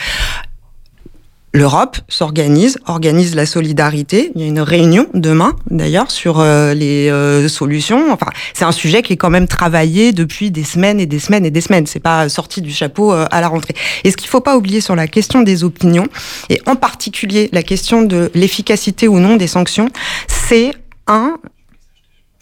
L'Europe 1.55 1.99
s'organise, 2.09 2.79
organise 2.87 3.35
la 3.35 3.45
solidarité. 3.45 4.33
Il 4.35 4.41
y 4.41 4.45
a 4.45 4.47
une 4.47 4.61
réunion 4.61 5.07
demain, 5.13 5.55
d'ailleurs, 5.71 6.11
sur 6.11 6.41
euh, 6.41 6.73
les 6.73 7.11
euh, 7.11 7.47
solutions. 7.47 8.11
Enfin, 8.11 8.29
c'est 8.55 8.65
un 8.65 8.73
sujet 8.73 9.03
qui 9.03 9.13
est 9.13 9.17
quand 9.19 9.29
même 9.29 9.47
travaillé 9.47 10.13
depuis 10.13 10.51
des 10.51 10.65
semaines 10.65 10.99
et 10.99 11.05
des 11.05 11.19
semaines 11.19 11.45
et 11.45 11.51
des 11.51 11.61
semaines. 11.61 11.87
C'est 11.87 12.01
pas 12.01 12.31
sorti 12.31 12.63
du 12.63 12.73
chapeau 12.73 13.13
euh, 13.13 13.27
à 13.31 13.43
la 13.43 13.49
rentrée. 13.49 13.75
Et 14.05 14.11
ce 14.11 14.17
qu'il 14.17 14.29
faut 14.29 14.41
pas 14.41 14.57
oublier 14.57 14.81
sur 14.81 14.97
la 14.97 15.07
question 15.07 15.43
des 15.43 15.63
opinions, 15.63 16.07
et 16.49 16.63
en 16.65 16.75
particulier 16.75 17.51
la 17.53 17.63
question 17.63 18.01
de 18.01 18.31
l'efficacité 18.35 19.07
ou 19.07 19.19
non 19.19 19.37
des 19.37 19.47
sanctions, 19.47 19.91
c'est 20.29 20.73
un 21.07 21.37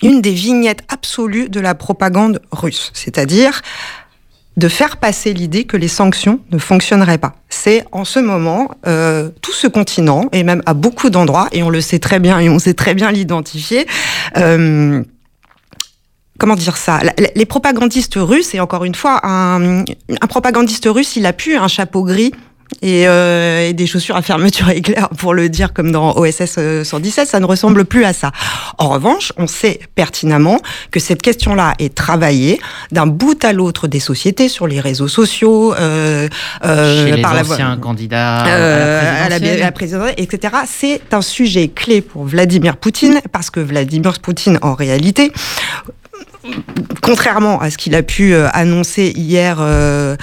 une 0.02 0.23
des 0.23 0.33
vignettes 0.33 0.83
absolues 0.88 1.49
de 1.49 1.61
la 1.61 1.75
propagande 1.75 2.40
russe. 2.52 2.90
C'est-à-dire 2.95 3.61
de 4.61 4.69
faire 4.69 4.99
passer 4.99 5.33
l'idée 5.33 5.64
que 5.64 5.79
les 5.79 5.88
sanctions 5.88 6.38
ne 6.52 6.59
fonctionneraient 6.59 7.19
pas. 7.19 7.35
C'est 7.49 7.83
en 7.93 8.05
ce 8.05 8.19
moment 8.21 8.71
euh, 8.87 9.31
tout 9.40 9.52
ce 9.52 9.67
continent 9.67 10.26
et 10.33 10.45
même 10.45 10.62
à 10.67 10.75
beaucoup 10.75 11.09
d'endroits 11.09 11.49
et 11.50 11.62
on 11.62 11.71
le 11.71 11.81
sait 11.81 11.99
très 11.99 12.21
bien 12.21 12.38
et 12.38 12.49
on 12.50 12.59
sait 12.59 12.75
très 12.75 12.95
bien 12.95 13.11
l'identifier. 13.11 13.87
Euh, 14.37 15.02
comment 16.38 16.57
dire 16.57 16.76
ça? 16.76 17.00
Les 17.35 17.47
propagandistes 17.47 18.17
russes 18.17 18.55
et 18.55 18.61
encore 18.61 18.85
une 18.85 18.95
fois 18.95 19.26
un, 19.26 19.81
un 19.81 20.26
propagandiste 20.29 20.87
russe, 20.87 21.17
il 21.17 21.25
a 21.25 21.33
pu 21.33 21.57
un 21.57 21.69
chapeau 21.69 22.05
gris 22.05 22.33
et, 22.83 23.07
euh, 23.09 23.69
et, 23.69 23.73
des 23.73 23.87
chaussures 23.87 24.17
à 24.17 24.23
fermeture 24.23 24.69
éclair, 24.71 25.09
pour 25.11 25.35
le 25.35 25.49
dire 25.49 25.73
comme 25.73 25.93
dans 25.93 26.17
OSS 26.17 26.83
117, 26.85 27.29
ça 27.29 27.41
ne 27.41 27.47
ressemble 27.47 27.85
plus 27.85 28.05
à 28.05 28.12
ça. 28.12 28.33
En 28.79 28.89
revanche, 28.89 29.33
on 29.37 29.47
sait 29.47 29.81
pertinemment 29.95 30.59
que 30.91 31.00
cette 31.00 31.23
question-là 31.23 31.75
est 31.79 31.95
travaillée 31.95 32.61
d'un 32.93 33.07
bout 33.07 33.45
à 33.45 33.53
l'autre 33.53 33.89
des 33.89 34.00
sociétés, 34.00 34.49
sur 34.49 34.67
les 34.67 34.81
réseaux 34.81 35.09
sociaux, 35.09 35.75
euh, 35.75 36.29
euh, 36.65 37.07
Chez 37.07 37.17
les 37.17 37.23
par 37.23 37.39
anciens 37.39 37.71
la 37.71 37.77
candidats 37.77 38.47
euh, 38.47 39.27
à 39.27 39.29
la, 39.29 39.37
à 39.37 39.57
la 39.57 39.73
présidentielle, 39.73 40.15
etc. 40.17 40.55
C'est 40.67 41.12
un 41.12 41.23
sujet 41.23 41.69
clé 41.69 42.00
pour 42.00 42.25
Vladimir 42.25 42.77
Poutine, 42.77 43.21
parce 43.33 43.50
que 43.50 43.61
Vladimir 43.61 44.19
Poutine, 44.21 44.59
en 44.62 44.75
réalité, 44.75 45.33
contrairement 47.03 47.61
à 47.61 47.71
ce 47.71 47.79
qu'il 47.79 47.95
a 47.95 48.03
pu 48.03 48.35
euh, 48.35 48.49
annoncer 48.53 49.12
hier... 49.17 49.59
Euh, 49.61 50.17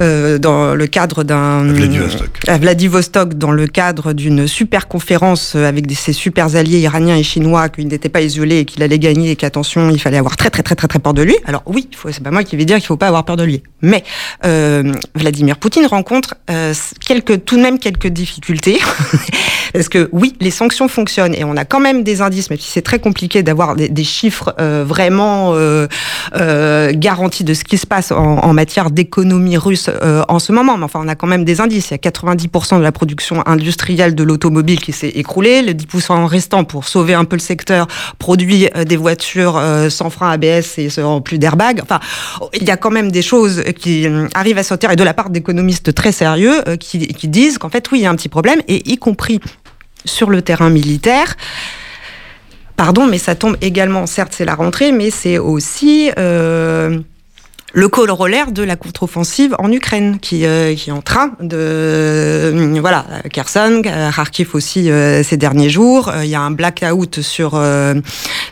euh, 0.00 0.38
dans 0.38 0.74
le 0.74 0.86
cadre 0.86 1.24
d'un 1.24 1.64
Vladivostok. 1.64 2.40
à 2.46 2.58
Vladivostok, 2.58 3.34
dans 3.34 3.50
le 3.50 3.66
cadre 3.66 4.12
d'une 4.12 4.46
super 4.46 4.88
conférence 4.88 5.54
avec 5.54 5.86
des, 5.86 5.94
ses 5.94 6.12
super 6.12 6.56
alliés 6.56 6.78
iraniens 6.78 7.16
et 7.16 7.22
chinois, 7.22 7.68
qu'il 7.68 7.88
n'était 7.88 8.08
pas 8.08 8.20
isolé 8.20 8.58
et 8.58 8.64
qu'il 8.64 8.82
allait 8.82 8.98
gagner 8.98 9.32
et 9.32 9.36
qu'attention, 9.36 9.90
il 9.90 10.00
fallait 10.00 10.18
avoir 10.18 10.36
très 10.36 10.50
très 10.50 10.62
très 10.62 10.74
très 10.74 10.88
très 10.88 10.98
peur 10.98 11.14
de 11.14 11.22
lui. 11.22 11.36
Alors 11.46 11.62
oui, 11.66 11.88
c'est 12.10 12.22
pas 12.22 12.30
moi 12.30 12.44
qui 12.44 12.56
vais 12.56 12.64
dire 12.64 12.76
qu'il 12.76 12.86
faut 12.86 12.96
pas 12.96 13.08
avoir 13.08 13.24
peur 13.24 13.36
de 13.36 13.44
lui, 13.44 13.62
mais 13.82 14.04
euh, 14.44 14.92
Vladimir 15.14 15.58
Poutine 15.58 15.86
rencontre 15.86 16.34
euh, 16.50 16.72
quelques 17.04 17.44
tout 17.44 17.56
de 17.56 17.62
même 17.62 17.78
quelques 17.78 18.08
difficultés 18.08 18.78
parce 19.72 19.88
que 19.88 20.08
oui, 20.12 20.34
les 20.40 20.50
sanctions 20.50 20.88
fonctionnent 20.88 21.34
et 21.34 21.44
on 21.44 21.56
a 21.56 21.64
quand 21.64 21.80
même 21.80 22.02
des 22.02 22.20
indices, 22.20 22.50
même 22.50 22.58
si 22.58 22.70
c'est 22.70 22.82
très 22.82 22.98
compliqué 22.98 23.42
d'avoir 23.42 23.76
des, 23.76 23.88
des 23.88 24.04
chiffres 24.04 24.54
euh, 24.60 24.84
vraiment 24.86 25.52
euh, 25.54 25.86
euh, 26.36 26.92
garantis 26.94 27.44
de 27.44 27.54
ce 27.54 27.64
qui 27.64 27.78
se 27.78 27.86
passe 27.86 28.12
en, 28.12 28.38
en 28.38 28.52
matière 28.52 28.90
d'économie 28.90 29.56
russe 29.56 29.87
euh, 30.02 30.22
en 30.28 30.38
ce 30.38 30.52
moment. 30.52 30.76
Mais 30.76 30.84
enfin, 30.84 31.00
on 31.02 31.08
a 31.08 31.14
quand 31.14 31.26
même 31.26 31.44
des 31.44 31.60
indices. 31.60 31.90
Il 31.90 31.92
y 31.92 31.94
a 31.94 32.10
90% 32.10 32.78
de 32.78 32.82
la 32.82 32.92
production 32.92 33.46
industrielle 33.46 34.14
de 34.14 34.22
l'automobile 34.22 34.80
qui 34.80 34.92
s'est 34.92 35.08
écroulée. 35.08 35.62
Le 35.62 35.72
10% 35.72 36.24
restant 36.24 36.64
pour 36.64 36.86
sauver 36.86 37.14
un 37.14 37.24
peu 37.24 37.36
le 37.36 37.40
secteur 37.40 37.86
produit 38.18 38.68
euh, 38.76 38.84
des 38.84 38.96
voitures 38.96 39.56
euh, 39.56 39.90
sans 39.90 40.10
frein 40.10 40.30
ABS 40.30 40.78
et 40.78 40.90
sans 40.90 41.20
plus 41.20 41.38
d'airbag. 41.38 41.80
Enfin, 41.82 42.00
il 42.54 42.64
y 42.64 42.70
a 42.70 42.76
quand 42.76 42.90
même 42.90 43.10
des 43.10 43.22
choses 43.22 43.62
qui 43.78 44.06
arrivent 44.34 44.58
à 44.58 44.62
sortir 44.62 44.90
et 44.90 44.96
de 44.96 45.04
la 45.04 45.14
part 45.14 45.30
d'économistes 45.30 45.94
très 45.94 46.12
sérieux 46.12 46.62
qui, 46.80 46.98
disent 47.28 47.58
qu'en 47.58 47.68
fait, 47.68 47.90
oui, 47.90 48.00
il 48.00 48.02
y 48.02 48.06
a 48.06 48.10
un 48.10 48.16
petit 48.16 48.28
problème 48.28 48.60
et 48.68 48.90
y 48.90 48.96
compris 48.96 49.40
sur 50.04 50.30
le 50.30 50.42
terrain 50.42 50.70
militaire. 50.70 51.36
Pardon, 52.76 53.06
mais 53.06 53.18
ça 53.18 53.34
tombe 53.34 53.56
également, 53.60 54.06
certes 54.06 54.32
c'est 54.34 54.44
la 54.44 54.54
rentrée, 54.54 54.92
mais 54.92 55.10
c'est 55.10 55.38
aussi 55.38 56.10
le 57.74 57.88
corollaire 57.88 58.50
de 58.50 58.62
la 58.62 58.76
contre-offensive 58.76 59.54
en 59.58 59.70
Ukraine 59.70 60.18
qui, 60.20 60.46
euh, 60.46 60.74
qui 60.74 60.88
est 60.88 60.92
en 60.92 61.02
train 61.02 61.32
de... 61.40 61.54
euh, 61.56 62.78
voilà, 62.80 63.04
Kherson, 63.30 63.82
euh, 63.84 64.10
Kharkiv 64.10 64.48
aussi 64.54 64.90
euh, 64.90 65.22
ces 65.22 65.36
derniers 65.36 65.68
jours. 65.68 66.08
Euh, 66.08 66.24
Il 66.24 66.30
y 66.30 66.34
a 66.34 66.40
un 66.40 66.50
blackout 66.50 67.20
sur, 67.20 67.52
euh, 67.54 67.94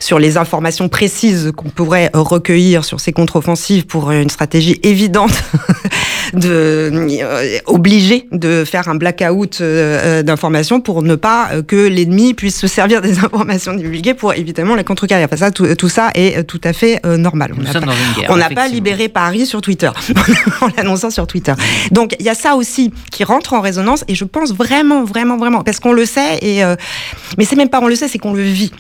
sur 0.00 0.18
les 0.18 0.36
informations 0.36 0.88
précises 0.90 1.50
qu'on 1.56 1.70
pourrait 1.70 2.10
recueillir 2.12 2.84
sur 2.84 3.00
ces 3.00 3.12
contre-offensives 3.12 3.86
pour 3.86 4.10
une 4.10 4.28
stratégie 4.28 4.78
évidente 4.82 5.32
de 6.34 6.90
euh, 7.22 7.58
obligé 7.66 8.28
de 8.32 8.64
faire 8.66 8.88
un 8.88 8.96
blackout 8.96 9.62
d'informations 9.62 10.80
pour 10.82 11.02
ne 11.02 11.14
pas 11.14 11.48
que 11.66 11.86
l'ennemi 11.88 12.34
puisse 12.34 12.58
se 12.58 12.66
servir 12.66 13.00
des 13.00 13.18
informations 13.24 13.72
divulguées 13.72 14.14
pour 14.14 14.34
évidemment 14.34 14.74
la 14.74 14.84
contrecarrer. 14.84 15.24
Enfin, 15.24 15.36
ça, 15.36 15.50
tout, 15.50 15.74
tout 15.74 15.88
ça 15.88 16.10
est 16.14 16.44
tout 16.44 16.60
à 16.64 16.74
fait 16.74 17.00
normal. 17.16 17.54
On 18.28 18.36
n'a 18.36 18.50
pas- 18.50 18.68
libéré 18.68 19.08
Paris 19.16 19.46
sur 19.46 19.62
Twitter 19.62 19.90
en 20.60 20.68
l'annonçant 20.76 21.08
sur 21.08 21.26
Twitter. 21.26 21.54
Donc 21.90 22.14
il 22.20 22.26
y 22.26 22.28
a 22.28 22.34
ça 22.34 22.54
aussi 22.54 22.92
qui 23.10 23.24
rentre 23.24 23.54
en 23.54 23.62
résonance 23.62 24.04
et 24.08 24.14
je 24.14 24.26
pense 24.26 24.52
vraiment, 24.52 25.04
vraiment, 25.04 25.38
vraiment, 25.38 25.62
parce 25.62 25.80
qu'on 25.80 25.94
le 25.94 26.04
sait 26.04 26.36
et 26.42 26.62
euh, 26.62 26.76
mais 27.38 27.46
c'est 27.46 27.56
même 27.56 27.70
pas 27.70 27.80
on 27.80 27.88
le 27.88 27.94
sait, 27.94 28.08
c'est 28.08 28.18
qu'on 28.18 28.34
le 28.34 28.42
vit. 28.42 28.72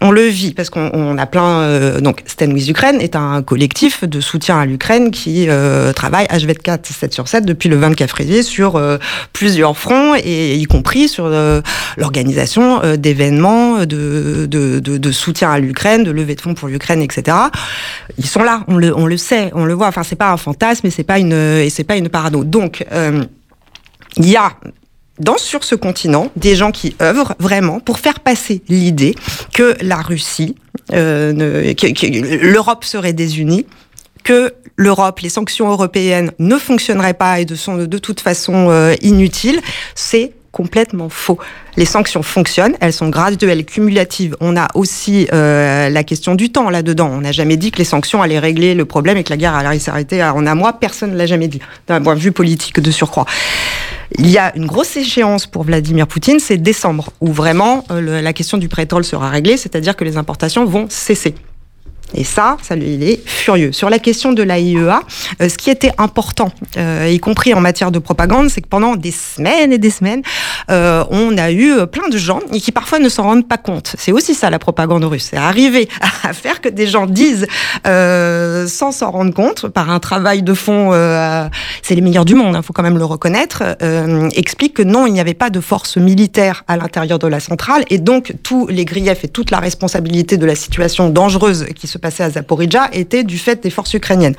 On 0.00 0.10
le 0.10 0.22
vit 0.22 0.52
parce 0.52 0.70
qu'on 0.70 0.90
on 0.92 1.16
a 1.18 1.26
plein. 1.26 1.60
euh, 1.60 2.00
donc, 2.00 2.22
Stand 2.26 2.52
with 2.52 2.68
Ukraine 2.68 3.00
est 3.00 3.14
un 3.14 3.42
collectif 3.42 4.02
de 4.04 4.20
soutien 4.20 4.58
à 4.58 4.66
l'Ukraine 4.66 5.12
qui 5.12 5.48
euh, 5.48 5.92
travaille 5.92 6.26
H24 6.26 6.92
7 6.92 7.14
sur 7.14 7.28
7 7.28 7.44
depuis 7.46 7.68
le 7.68 7.76
24 7.76 8.16
février 8.16 8.42
sur 8.42 8.74
euh, 8.76 8.98
plusieurs 9.32 9.78
fronts 9.78 10.14
et 10.16 10.56
y 10.56 10.64
compris 10.64 11.08
sur 11.08 11.26
euh, 11.26 11.60
l'organisation 11.96 12.82
euh, 12.82 12.96
d'événements 12.96 13.86
de, 13.86 14.46
de, 14.46 14.80
de, 14.80 14.98
de 14.98 15.12
soutien 15.12 15.50
à 15.52 15.58
l'Ukraine, 15.60 16.02
de 16.02 16.10
levée 16.10 16.34
de 16.34 16.40
fonds 16.40 16.54
pour 16.54 16.68
l'Ukraine, 16.68 17.00
etc. 17.00 17.36
Ils 18.18 18.26
sont 18.26 18.42
là, 18.42 18.64
on 18.66 18.76
le, 18.76 18.94
on 18.96 19.06
le 19.06 19.16
sait, 19.16 19.52
on 19.54 19.64
le 19.64 19.74
voit. 19.74 19.86
Enfin, 19.86 20.02
c'est 20.02 20.16
pas 20.16 20.32
un 20.32 20.36
fantasme 20.36 20.88
et 20.88 20.90
c'est 20.90 21.04
pas 21.04 21.20
une 21.20 21.32
et 21.32 21.70
c'est 21.70 21.84
pas 21.84 21.96
une 21.96 22.08
parano. 22.08 22.42
Donc, 22.42 22.84
euh, 22.92 23.24
il 24.16 24.28
y 24.28 24.36
a 24.36 24.52
dans, 25.18 25.38
sur 25.38 25.64
ce 25.64 25.74
continent 25.74 26.30
des 26.36 26.56
gens 26.56 26.72
qui 26.72 26.96
œuvrent 27.00 27.34
vraiment 27.38 27.80
pour 27.80 27.98
faire 27.98 28.20
passer 28.20 28.62
l'idée 28.68 29.14
que 29.52 29.76
la 29.80 29.96
Russie, 29.96 30.56
euh, 30.92 31.74
que, 31.74 32.46
l'Europe 32.46 32.84
serait 32.84 33.12
désunie, 33.12 33.66
que 34.24 34.54
l'Europe, 34.76 35.20
les 35.20 35.28
sanctions 35.28 35.70
européennes 35.70 36.32
ne 36.38 36.56
fonctionneraient 36.56 37.14
pas 37.14 37.40
et 37.40 37.46
sont 37.54 37.76
de 37.76 37.98
toute 37.98 38.20
façon 38.20 38.70
euh, 38.70 38.94
inutiles, 39.02 39.60
c'est 39.94 40.32
complètement 40.54 41.08
faux. 41.08 41.38
Les 41.76 41.84
sanctions 41.84 42.22
fonctionnent, 42.22 42.76
elles 42.80 42.92
sont 42.92 43.08
graduelles, 43.08 43.64
cumulatives. 43.64 44.36
On 44.40 44.56
a 44.56 44.68
aussi 44.74 45.26
euh, 45.32 45.88
la 45.88 46.04
question 46.04 46.36
du 46.36 46.50
temps 46.50 46.70
là-dedans. 46.70 47.10
On 47.12 47.22
n'a 47.22 47.32
jamais 47.32 47.56
dit 47.56 47.72
que 47.72 47.78
les 47.78 47.84
sanctions 47.84 48.22
allaient 48.22 48.38
régler 48.38 48.74
le 48.74 48.84
problème 48.84 49.16
et 49.16 49.24
que 49.24 49.30
la 49.30 49.36
guerre 49.36 49.54
allait 49.54 49.80
s'arrêter 49.80 50.22
en 50.22 50.46
un 50.46 50.54
mois. 50.54 50.74
Personne 50.74 51.10
ne 51.10 51.16
l'a 51.16 51.26
jamais 51.26 51.48
dit, 51.48 51.60
d'un 51.88 52.00
point 52.00 52.14
de 52.14 52.20
vue 52.20 52.30
politique 52.30 52.78
de 52.78 52.90
surcroît. 52.92 53.26
Il 54.18 54.30
y 54.30 54.38
a 54.38 54.54
une 54.56 54.66
grosse 54.66 54.96
échéance 54.96 55.46
pour 55.46 55.64
Vladimir 55.64 56.06
Poutine, 56.06 56.38
c'est 56.38 56.58
décembre, 56.58 57.10
où 57.20 57.32
vraiment 57.32 57.84
euh, 57.90 58.20
la 58.20 58.32
question 58.32 58.58
du 58.58 58.68
pétrole 58.68 59.04
sera 59.04 59.28
réglée, 59.28 59.56
c'est-à-dire 59.56 59.96
que 59.96 60.04
les 60.04 60.16
importations 60.16 60.64
vont 60.64 60.86
cesser. 60.88 61.34
Et 62.14 62.24
ça, 62.24 62.56
ça 62.62 62.76
il 62.76 63.02
est 63.02 63.20
furieux. 63.26 63.72
Sur 63.72 63.90
la 63.90 63.98
question 63.98 64.32
de 64.32 64.42
l'AIEA, 64.42 65.00
euh, 65.40 65.48
ce 65.48 65.56
qui 65.56 65.70
était 65.70 65.92
important, 65.98 66.52
euh, 66.76 67.08
y 67.10 67.18
compris 67.18 67.54
en 67.54 67.60
matière 67.60 67.90
de 67.90 67.98
propagande, 67.98 68.50
c'est 68.50 68.60
que 68.60 68.68
pendant 68.68 68.96
des 68.96 69.10
semaines 69.10 69.72
et 69.72 69.78
des 69.78 69.90
semaines, 69.90 70.22
euh, 70.70 71.04
on 71.10 71.36
a 71.38 71.50
eu 71.50 71.86
plein 71.86 72.08
de 72.08 72.18
gens 72.18 72.40
qui 72.52 72.72
parfois 72.72 72.98
ne 72.98 73.08
s'en 73.08 73.24
rendent 73.24 73.48
pas 73.48 73.56
compte. 73.56 73.94
C'est 73.98 74.12
aussi 74.12 74.34
ça 74.34 74.50
la 74.50 74.58
propagande 74.58 75.04
russe, 75.04 75.28
c'est 75.30 75.36
arriver 75.36 75.88
à 76.22 76.32
faire 76.32 76.60
que 76.60 76.68
des 76.68 76.86
gens 76.86 77.06
disent 77.06 77.46
sans 77.84 78.92
s'en 78.92 79.10
rendre 79.10 79.34
compte 79.34 79.68
par 79.68 79.90
un 79.90 79.98
travail 79.98 80.42
de 80.42 80.54
fond. 80.54 80.92
c'est 81.82 81.94
les 81.94 82.00
meilleurs 82.00 82.24
du 82.24 82.34
monde, 82.34 82.56
il 82.56 82.62
faut 82.62 82.72
quand 82.72 82.82
même 82.82 82.98
le 82.98 83.04
reconnaître. 83.04 83.62
Explique 84.34 84.74
que 84.74 84.82
non, 84.82 85.06
il 85.06 85.12
n'y 85.12 85.20
avait 85.20 85.34
pas 85.34 85.50
de 85.50 85.60
force 85.60 85.96
militaire 85.96 86.64
à 86.68 86.76
l'intérieur 86.76 87.18
de 87.18 87.26
la 87.26 87.40
centrale 87.40 87.84
et 87.90 87.98
donc 87.98 88.34
tous 88.42 88.66
les 88.68 88.84
griefs 88.84 89.24
et 89.24 89.28
toute 89.28 89.50
la 89.50 89.58
responsabilité 89.58 90.36
de 90.36 90.46
la 90.46 90.54
situation 90.54 91.10
dangereuse 91.10 91.66
qui 91.74 91.86
se 91.86 91.93
passait 91.98 92.24
à 92.24 92.30
Zaporizhzhia 92.30 92.88
était 92.92 93.24
du 93.24 93.38
fait 93.38 93.62
des 93.62 93.70
forces 93.70 93.94
ukrainiennes. 93.94 94.36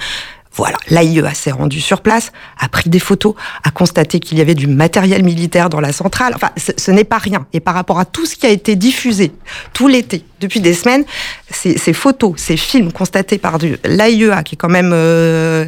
Voilà, 0.55 0.77
l'AIEA 0.87 1.33
s'est 1.33 1.51
rendu 1.51 1.81
sur 1.81 1.99
place, 1.99 2.31
a 2.57 2.69
pris 2.69 2.89
des 2.89 2.99
photos, 2.99 3.35
a 3.65 3.71
constaté 3.71 4.21
qu'il 4.21 4.37
y 4.37 4.41
avait 4.41 4.55
du 4.55 4.67
matériel 4.67 5.21
militaire 5.21 5.69
dans 5.69 5.81
la 5.81 5.91
centrale. 5.91 6.31
Enfin, 6.33 6.49
ce, 6.55 6.91
n'est 6.91 7.03
pas 7.03 7.17
rien. 7.17 7.45
Et 7.51 7.59
par 7.59 7.73
rapport 7.73 7.99
à 7.99 8.05
tout 8.05 8.25
ce 8.25 8.37
qui 8.37 8.45
a 8.45 8.49
été 8.49 8.77
diffusé 8.77 9.33
tout 9.73 9.89
l'été, 9.89 10.23
depuis 10.39 10.61
des 10.61 10.73
semaines, 10.73 11.03
ces, 11.49 11.91
photos, 11.91 12.35
ces 12.37 12.55
films 12.55 12.93
constatés 12.93 13.37
par 13.37 13.57
l'AIEA, 13.83 14.43
qui 14.43 14.55
est 14.55 14.57
quand 14.57 14.69
même 14.69 14.91
euh, 14.93 15.65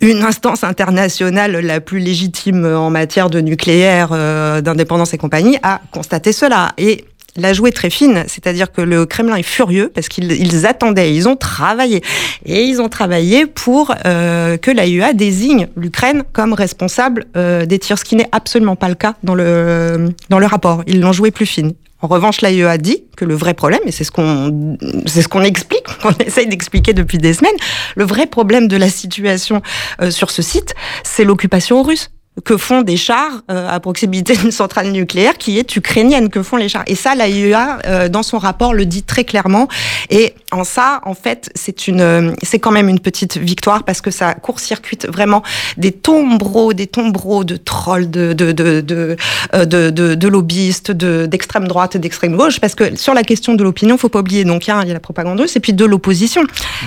une 0.00 0.22
instance 0.22 0.64
internationale 0.64 1.52
la 1.52 1.80
plus 1.80 1.98
légitime 1.98 2.64
en 2.64 2.88
matière 2.88 3.28
de 3.28 3.40
nucléaire, 3.40 4.10
euh, 4.12 4.62
d'indépendance 4.62 5.12
et 5.12 5.18
compagnie, 5.18 5.58
a 5.62 5.82
constaté 5.90 6.32
cela. 6.32 6.72
Et 6.78 7.04
la 7.36 7.52
jouée 7.52 7.72
très 7.72 7.90
fine, 7.90 8.24
c'est-à-dire 8.26 8.70
que 8.70 8.82
le 8.82 9.06
Kremlin 9.06 9.36
est 9.36 9.42
furieux 9.42 9.90
parce 9.94 10.08
qu'ils 10.08 10.32
ils 10.32 10.66
attendaient, 10.66 11.14
ils 11.14 11.28
ont 11.28 11.36
travaillé 11.36 12.02
et 12.44 12.64
ils 12.64 12.80
ont 12.82 12.88
travaillé 12.88 13.46
pour 13.46 13.94
euh, 14.04 14.56
que 14.58 14.70
l'AIEA 14.70 15.14
désigne 15.14 15.68
l'Ukraine 15.76 16.24
comme 16.32 16.52
responsable 16.52 17.24
euh, 17.36 17.64
des 17.64 17.78
tirs, 17.78 17.98
ce 17.98 18.04
qui 18.04 18.16
n'est 18.16 18.28
absolument 18.32 18.76
pas 18.76 18.88
le 18.88 18.94
cas 18.94 19.14
dans 19.22 19.34
le 19.34 20.10
dans 20.28 20.38
le 20.38 20.46
rapport. 20.46 20.82
Ils 20.86 21.00
l'ont 21.00 21.12
joué 21.12 21.30
plus 21.30 21.46
fine. 21.46 21.72
En 22.02 22.08
revanche, 22.08 22.40
l'AIEA 22.40 22.78
dit 22.78 23.04
que 23.16 23.24
le 23.24 23.34
vrai 23.34 23.54
problème, 23.54 23.80
et 23.86 23.92
c'est 23.92 24.04
ce 24.04 24.10
qu'on 24.10 24.76
c'est 25.06 25.22
ce 25.22 25.28
qu'on 25.28 25.42
explique, 25.42 25.86
qu'on 26.02 26.12
essaye 26.24 26.48
d'expliquer 26.48 26.92
depuis 26.92 27.18
des 27.18 27.32
semaines, 27.32 27.54
le 27.96 28.04
vrai 28.04 28.26
problème 28.26 28.68
de 28.68 28.76
la 28.76 28.90
situation 28.90 29.62
euh, 30.02 30.10
sur 30.10 30.30
ce 30.30 30.42
site, 30.42 30.74
c'est 31.04 31.24
l'occupation 31.24 31.82
russe 31.82 32.10
que 32.44 32.56
font 32.56 32.80
des 32.80 32.96
chars 32.96 33.42
euh, 33.50 33.68
à 33.68 33.78
proximité 33.78 34.34
d'une 34.36 34.52
centrale 34.52 34.90
nucléaire 34.90 35.36
qui 35.36 35.58
est 35.58 35.76
ukrainienne, 35.76 36.30
que 36.30 36.42
font 36.42 36.56
les 36.56 36.68
chars. 36.68 36.82
Et 36.86 36.94
ça, 36.94 37.14
l'AIEA, 37.14 37.78
euh, 37.84 38.08
dans 38.08 38.22
son 38.22 38.38
rapport, 38.38 38.72
le 38.72 38.86
dit 38.86 39.02
très 39.02 39.24
clairement. 39.24 39.68
Et 40.08 40.34
en 40.50 40.64
ça, 40.64 41.00
en 41.04 41.14
fait, 41.14 41.50
c'est 41.54 41.88
une, 41.88 42.00
euh, 42.00 42.32
c'est 42.42 42.58
quand 42.58 42.70
même 42.70 42.88
une 42.88 43.00
petite 43.00 43.36
victoire 43.36 43.84
parce 43.84 44.00
que 44.00 44.10
ça 44.10 44.32
court-circuite 44.34 45.06
vraiment 45.06 45.42
des 45.76 45.92
tombereaux, 45.92 46.72
des 46.72 46.86
tombereaux 46.86 47.44
de 47.44 47.56
trolls, 47.56 48.10
de, 48.10 48.32
de, 48.32 48.52
de, 48.52 48.80
de, 48.80 49.16
euh, 49.54 49.66
de, 49.66 49.90
de, 49.90 50.14
de 50.14 50.28
lobbyistes, 50.28 50.90
de, 50.90 51.26
d'extrême 51.26 51.68
droite 51.68 51.96
et 51.96 51.98
d'extrême 51.98 52.34
gauche. 52.36 52.60
Parce 52.60 52.74
que 52.74 52.96
sur 52.96 53.12
la 53.12 53.24
question 53.24 53.54
de 53.54 53.62
l'opinion, 53.62 53.98
faut 53.98 54.08
pas 54.08 54.20
oublier, 54.20 54.44
donc, 54.44 54.66
il 54.66 54.70
y 54.70 54.72
a 54.72 54.84
la 54.84 55.00
propagande 55.00 55.38
russe 55.38 55.54
et 55.56 55.60
puis 55.60 55.74
de 55.74 55.84
l'opposition. 55.84 56.42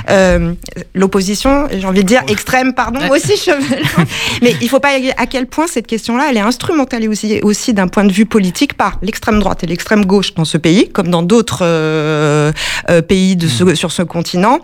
Euh, 0.09 0.53
l'opposition, 0.95 1.67
j'ai 1.71 1.85
envie 1.85 2.01
de 2.01 2.07
dire 2.07 2.23
extrême, 2.27 2.73
pardon, 2.73 2.99
aussi, 3.11 3.33
je... 3.37 3.51
mais 4.41 4.55
il 4.61 4.69
faut 4.69 4.79
pas 4.79 4.97
quel 5.35 5.47
point 5.47 5.67
cette 5.67 5.87
question-là, 5.87 6.27
elle 6.29 6.37
est 6.37 6.39
instrumentalisée 6.39 7.09
aussi, 7.09 7.39
aussi 7.43 7.73
d'un 7.73 7.89
point 7.89 8.05
de 8.05 8.13
vue 8.13 8.25
politique 8.25 8.75
par 8.75 8.99
l'extrême 9.01 9.41
droite 9.41 9.65
et 9.65 9.67
l'extrême 9.67 10.05
gauche 10.05 10.33
dans 10.33 10.45
ce 10.45 10.57
pays, 10.57 10.87
comme 10.87 11.09
dans 11.09 11.23
d'autres 11.23 11.59
euh, 11.63 12.53
euh, 12.89 13.01
pays 13.01 13.35
de 13.35 13.49
ce, 13.49 13.75
sur 13.75 13.91
ce 13.91 14.01
continent. 14.01 14.59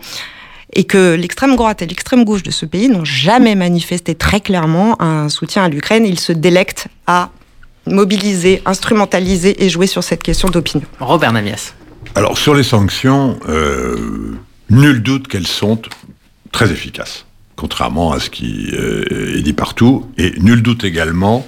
Et 0.72 0.86
que 0.86 1.16
l'extrême 1.16 1.58
droite 1.58 1.82
et 1.82 1.88
l'extrême 1.88 2.24
gauche 2.24 2.44
de 2.44 2.52
ce 2.52 2.66
pays 2.66 2.88
n'ont 2.88 3.04
jamais 3.04 3.56
manifesté 3.56 4.16
très 4.16 4.40
clairement 4.40 4.96
un 5.02 5.28
soutien 5.28 5.66
à 5.66 5.68
l'Ukraine. 5.68 6.06
Ils 6.06 6.22
se 6.22 6.32
délectent 6.32 6.88
à 7.06 7.32
mobiliser, 7.86 8.62
instrumentaliser 8.66 9.66
et 9.66 9.68
jouer 9.68 9.88
sur 9.88 10.06
cette 10.06 10.24
question 10.24 10.48
d'opinion. 10.48 10.86
Robert 11.02 11.34
Namias. 11.34 11.74
Alors, 12.16 12.38
sur 12.38 12.56
les 12.56 12.64
sanctions, 12.64 13.38
euh, 13.50 14.38
nul 14.70 15.04
doute 15.04 15.28
qu'elles 15.28 15.48
sont 15.48 15.82
très 16.54 16.72
efficaces 16.72 17.26
contrairement 17.56 18.12
à 18.12 18.20
ce 18.20 18.30
qui 18.30 18.70
euh, 18.74 19.36
est 19.38 19.42
dit 19.42 19.54
partout. 19.54 20.12
Et 20.18 20.34
nul 20.40 20.62
doute 20.62 20.84
également 20.84 21.48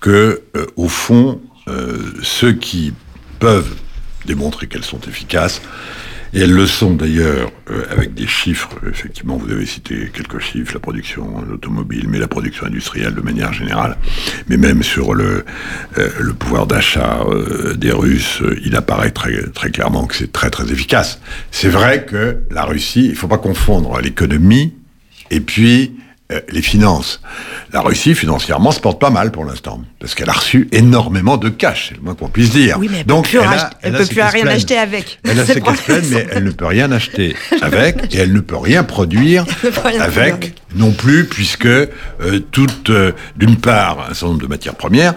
que, 0.00 0.42
euh, 0.56 0.66
au 0.76 0.88
fond, 0.88 1.40
euh, 1.68 1.96
ceux 2.22 2.52
qui 2.52 2.92
peuvent 3.38 3.74
démontrer 4.26 4.66
qu'elles 4.68 4.84
sont 4.84 5.00
efficaces, 5.08 5.62
et 6.34 6.40
elles 6.40 6.52
le 6.52 6.66
sont 6.66 6.94
d'ailleurs 6.94 7.50
avec 7.90 8.14
des 8.14 8.26
chiffres, 8.26 8.70
effectivement, 8.88 9.36
vous 9.36 9.52
avez 9.52 9.66
cité 9.66 10.10
quelques 10.14 10.38
chiffres, 10.38 10.72
la 10.72 10.80
production 10.80 11.44
automobile, 11.52 12.06
mais 12.08 12.18
la 12.18 12.26
production 12.26 12.64
industrielle 12.64 13.14
de 13.14 13.20
manière 13.20 13.52
générale, 13.52 13.98
mais 14.48 14.56
même 14.56 14.82
sur 14.82 15.12
le, 15.12 15.44
pouvoir 16.38 16.66
d'achat 16.66 17.22
des 17.76 17.92
Russes, 17.92 18.42
il 18.64 18.74
apparaît 18.76 19.10
très, 19.10 19.42
très 19.50 19.70
clairement 19.70 20.06
que 20.06 20.16
c'est 20.16 20.32
très 20.32 20.48
très 20.48 20.72
efficace. 20.72 21.20
C'est 21.50 21.68
vrai 21.68 22.06
que 22.06 22.38
la 22.50 22.64
Russie, 22.64 23.04
il 23.04 23.10
ne 23.10 23.16
faut 23.16 23.28
pas 23.28 23.36
confondre 23.36 24.00
l'économie 24.00 24.72
et 25.32 25.40
puis, 25.40 25.94
euh, 26.30 26.40
les 26.50 26.62
finances. 26.62 27.20
La 27.72 27.80
Russie, 27.80 28.14
financièrement, 28.14 28.70
se 28.70 28.80
porte 28.80 29.00
pas 29.00 29.10
mal 29.10 29.32
pour 29.32 29.44
l'instant, 29.44 29.82
parce 29.98 30.14
qu'elle 30.14 30.28
a 30.28 30.34
reçu 30.34 30.68
énormément 30.70 31.38
de 31.38 31.48
cash, 31.48 31.88
c'est 31.88 31.96
le 31.96 32.02
moins 32.02 32.14
qu'on 32.14 32.28
puisse 32.28 32.50
dire. 32.50 32.76
Oui, 32.78 32.88
mais 32.90 32.98
elle 32.98 33.06
Donc, 33.06 33.28
elle, 33.82 33.92
ne 33.92 33.98
peut 33.98 34.06
plus 34.06 34.20
rien 34.20 34.46
acheter 34.46 34.76
avec. 34.76 35.20
Elle 35.24 35.40
a 35.40 35.46
ses 35.46 35.60
cash 35.60 35.78
mais 36.10 36.26
elle 36.30 36.44
ne 36.44 36.50
peut 36.50 36.66
rien 36.66 36.92
acheter 36.92 37.34
avec, 37.62 38.14
et 38.14 38.18
elle 38.18 38.32
ne 38.32 38.40
peut 38.40 38.58
rien 38.58 38.84
produire 38.84 39.46
avec, 40.00 40.54
non 40.74 40.92
plus, 40.92 41.24
puisque 41.26 41.66
euh, 41.66 41.88
toute, 42.50 42.90
euh, 42.90 43.12
d'une 43.36 43.56
part, 43.56 44.06
un 44.10 44.14
certain 44.14 44.28
nombre 44.28 44.42
de 44.42 44.48
matières 44.48 44.76
premières, 44.76 45.14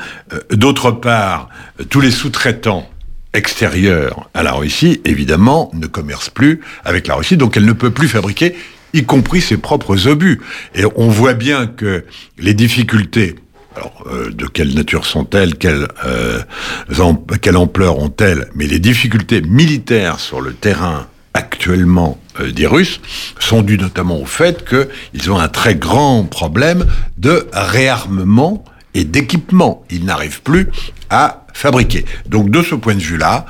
d'autre 0.51 0.91
part, 0.91 1.49
tous 1.89 1.99
les 1.99 2.11
sous-traitants 2.11 2.89
extérieurs 3.33 4.29
à 4.33 4.43
la 4.43 4.53
Russie, 4.53 5.01
évidemment, 5.03 5.69
ne 5.73 5.87
commercent 5.87 6.29
plus 6.29 6.61
avec 6.85 7.07
la 7.07 7.15
Russie, 7.15 7.37
donc 7.37 7.57
elle 7.57 7.65
ne 7.65 7.73
peut 7.73 7.91
plus 7.91 8.07
fabriquer 8.07 8.55
y 8.95 9.03
compris 9.03 9.41
ses 9.41 9.57
propres 9.57 10.07
obus. 10.07 10.41
Et 10.73 10.83
on 10.95 11.09
voit 11.09 11.33
bien 11.33 11.67
que 11.67 12.05
les 12.37 12.53
difficultés 12.53 13.35
alors, 13.75 14.05
euh, 14.07 14.31
de 14.31 14.45
quelle 14.45 14.73
nature 14.73 15.05
sont-elles 15.05 15.55
quelle, 15.55 15.87
euh, 16.05 16.41
quelle 17.41 17.57
ampleur 17.57 17.99
ont-elles 17.99 18.47
Mais 18.55 18.67
les 18.67 18.79
difficultés 18.79 19.41
militaires 19.41 20.19
sur 20.19 20.39
le 20.39 20.53
terrain 20.53 21.07
actuellement 21.33 22.17
euh, 22.39 22.53
des 22.53 22.67
Russes 22.67 23.01
sont 23.39 23.61
dues 23.61 23.77
notamment 23.77 24.21
au 24.21 24.25
fait 24.25 24.65
qu'ils 24.65 25.29
ont 25.29 25.37
un 25.37 25.49
très 25.49 25.75
grand 25.75 26.23
problème 26.23 26.85
de 27.17 27.47
réarmement 27.51 28.63
et 28.93 29.03
d'équipement. 29.03 29.83
Ils 29.89 30.05
n'arrivent 30.05 30.41
plus 30.41 30.69
à 31.09 31.45
fabriquer. 31.53 32.05
Donc 32.27 32.49
de 32.49 32.63
ce 32.63 32.75
point 32.75 32.95
de 32.95 33.01
vue-là, 33.01 33.45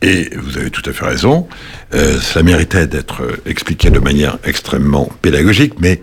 et 0.00 0.30
vous 0.36 0.58
avez 0.58 0.70
tout 0.70 0.88
à 0.88 0.92
fait 0.92 1.04
raison, 1.04 1.48
euh, 1.92 2.20
ça 2.20 2.42
méritait 2.42 2.86
d'être 2.86 3.22
euh, 3.22 3.36
expliqué 3.46 3.90
de 3.90 3.98
manière 3.98 4.38
extrêmement 4.44 5.10
pédagogique, 5.22 5.74
mais 5.80 6.00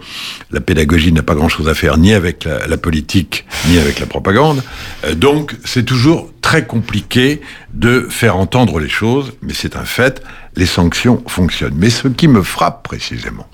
la 0.52 0.60
pédagogie 0.60 1.14
n'a 1.14 1.24
pas 1.24 1.36
grand-chose 1.36 1.70
à 1.70 1.74
faire 1.74 1.98
ni 1.98 2.14
avec 2.14 2.44
la, 2.44 2.78
politique, 2.78 3.46
ni 3.68 3.78
avec 3.78 4.00
la 4.00 4.06
propagande. 4.06 4.62
Euh, 5.06 5.16
donc 5.16 5.56
c'est 5.64 5.84
toujours 5.84 6.30
très 6.42 6.66
compliqué 6.66 7.42
de 7.74 8.08
faire 8.10 8.36
entendre 8.36 8.80
les 8.80 8.90
choses, 8.90 9.32
mais 9.42 9.54
c'est 9.54 9.78
un 9.78 9.86
fait, 9.86 10.22
les 10.58 10.66
sanctions 10.66 11.24
fonctionnent. 11.28 11.76
Mais 11.78 11.90
ce 11.90 12.10
qui 12.10 12.28
me 12.28 12.44
frappe 12.44 12.84
précisément, 12.84 13.48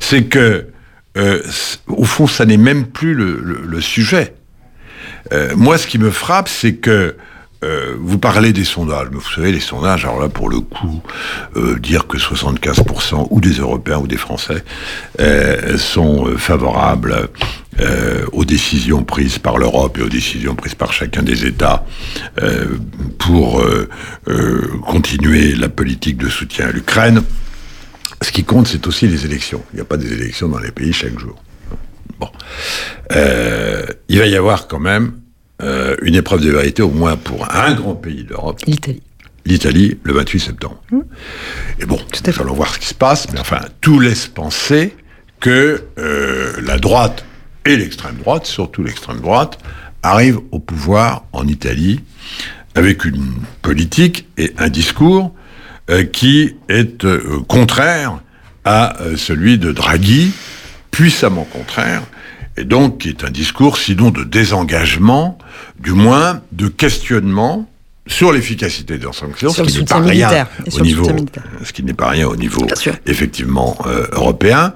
c'est 0.00 0.24
que, 0.24 0.66
au 1.86 2.04
fond, 2.04 2.26
ça 2.26 2.46
n'est 2.46 2.56
même 2.56 2.86
plus 2.86 3.14
le 3.14 3.80
sujet. 3.80 4.34
moi, 5.56 5.78
ce 5.78 5.86
qui 5.86 5.98
me 5.98 6.10
frappe, 6.10 6.48
c'est 6.48 6.74
que 6.74 7.16
euh, 7.62 7.94
vous 7.98 8.18
parlez 8.18 8.52
des 8.52 8.64
sondages, 8.64 9.08
mais 9.10 9.18
vous 9.18 9.32
savez, 9.34 9.52
les 9.52 9.60
sondages, 9.60 10.04
alors 10.04 10.20
là, 10.20 10.28
pour 10.28 10.48
le 10.48 10.60
coup, 10.60 11.02
euh, 11.56 11.78
dire 11.78 12.06
que 12.06 12.18
75% 12.18 13.28
ou 13.30 13.40
des 13.40 13.52
Européens 13.54 13.98
ou 13.98 14.06
des 14.06 14.16
Français 14.16 14.64
euh, 15.20 15.78
sont 15.78 16.36
favorables 16.36 17.28
aux 18.32 18.44
décisions 18.44 19.02
prises 19.02 19.38
par 19.38 19.56
l'Europe 19.56 19.96
et 19.98 20.02
aux 20.02 20.08
décisions 20.10 20.54
prises 20.54 20.74
par 20.74 20.92
chacun 20.92 21.22
des 21.22 21.46
États 21.46 21.86
pour 23.18 23.64
continuer 24.86 25.54
la 25.54 25.70
politique 25.70 26.18
de 26.18 26.28
soutien 26.28 26.66
à 26.66 26.70
l'Ukraine, 26.70 27.22
ce 28.20 28.30
qui 28.30 28.44
compte, 28.44 28.68
c'est 28.68 28.86
aussi 28.86 29.08
les 29.08 29.24
élections. 29.24 29.62
Il 29.72 29.76
n'y 29.76 29.80
a 29.80 29.86
pas 29.86 29.96
des 29.96 30.12
élections 30.12 30.48
dans 30.48 30.58
les 30.58 30.70
pays 30.70 30.92
chaque 30.92 31.18
jour. 31.18 31.42
Bon. 32.20 32.28
il 33.10 34.18
va 34.18 34.26
y 34.26 34.36
avoir 34.36 34.68
quand 34.68 34.78
même 34.78 35.21
euh, 35.62 35.96
une 36.02 36.14
épreuve 36.14 36.40
de 36.40 36.50
vérité, 36.50 36.82
au 36.82 36.90
moins 36.90 37.16
pour 37.16 37.48
un 37.54 37.74
grand 37.74 37.94
pays 37.94 38.24
d'Europe. 38.24 38.60
L'Italie. 38.66 39.02
L'Italie, 39.44 39.98
le 40.02 40.12
28 40.12 40.40
septembre. 40.40 40.82
Mmh. 40.90 41.00
Et 41.80 41.86
bon, 41.86 41.98
nous 42.26 42.40
allons 42.40 42.54
voir 42.54 42.74
ce 42.74 42.78
qui 42.78 42.86
se 42.86 42.94
passe, 42.94 43.28
mais 43.32 43.40
enfin, 43.40 43.60
tout 43.80 44.00
laisse 44.00 44.26
penser 44.26 44.94
que 45.40 45.84
euh, 45.98 46.52
la 46.62 46.78
droite 46.78 47.24
et 47.64 47.76
l'extrême 47.76 48.16
droite, 48.16 48.46
surtout 48.46 48.82
l'extrême 48.82 49.20
droite, 49.20 49.58
arrivent 50.02 50.40
au 50.50 50.58
pouvoir 50.58 51.24
en 51.32 51.46
Italie 51.46 52.00
avec 52.74 53.04
une 53.04 53.34
politique 53.62 54.26
et 54.38 54.52
un 54.58 54.68
discours 54.68 55.32
euh, 55.90 56.04
qui 56.04 56.56
est 56.68 57.06
contraire 57.46 58.20
à 58.64 58.96
celui 59.16 59.58
de 59.58 59.72
Draghi, 59.72 60.32
puissamment 60.92 61.44
contraire, 61.44 62.02
et 62.56 62.64
donc 62.64 62.98
qui 62.98 63.08
est 63.08 63.24
un 63.24 63.30
discours 63.30 63.78
sinon 63.78 64.10
de 64.10 64.24
désengagement, 64.24 65.38
du 65.78 65.92
moins 65.92 66.42
de 66.52 66.68
questionnement 66.68 67.68
sur 68.06 68.32
l'efficacité 68.32 68.98
des 68.98 69.06
sanctions, 69.12 69.50
ce 69.50 69.62
qui 69.62 69.78
n'est 69.78 69.84
pas 69.84 70.00
rien 70.00 70.48
au 70.72 70.80
niveau, 70.80 71.06
ce 71.64 71.72
qui 71.72 71.82
n'est 71.82 71.94
pas 71.94 72.10
rien 72.10 72.26
au 72.26 72.36
niveau 72.36 72.66
effectivement 73.06 73.78
euh, 73.86 74.06
européen, 74.12 74.74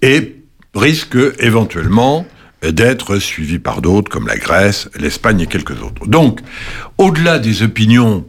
et 0.00 0.36
risque 0.74 1.16
éventuellement 1.38 2.24
d'être 2.62 3.18
suivi 3.18 3.58
par 3.58 3.82
d'autres 3.82 4.10
comme 4.10 4.28
la 4.28 4.36
Grèce, 4.36 4.88
l'Espagne 4.98 5.40
et 5.40 5.46
quelques 5.48 5.82
autres. 5.82 6.06
Donc, 6.06 6.40
au-delà 6.96 7.40
des 7.40 7.64
opinions 7.64 8.24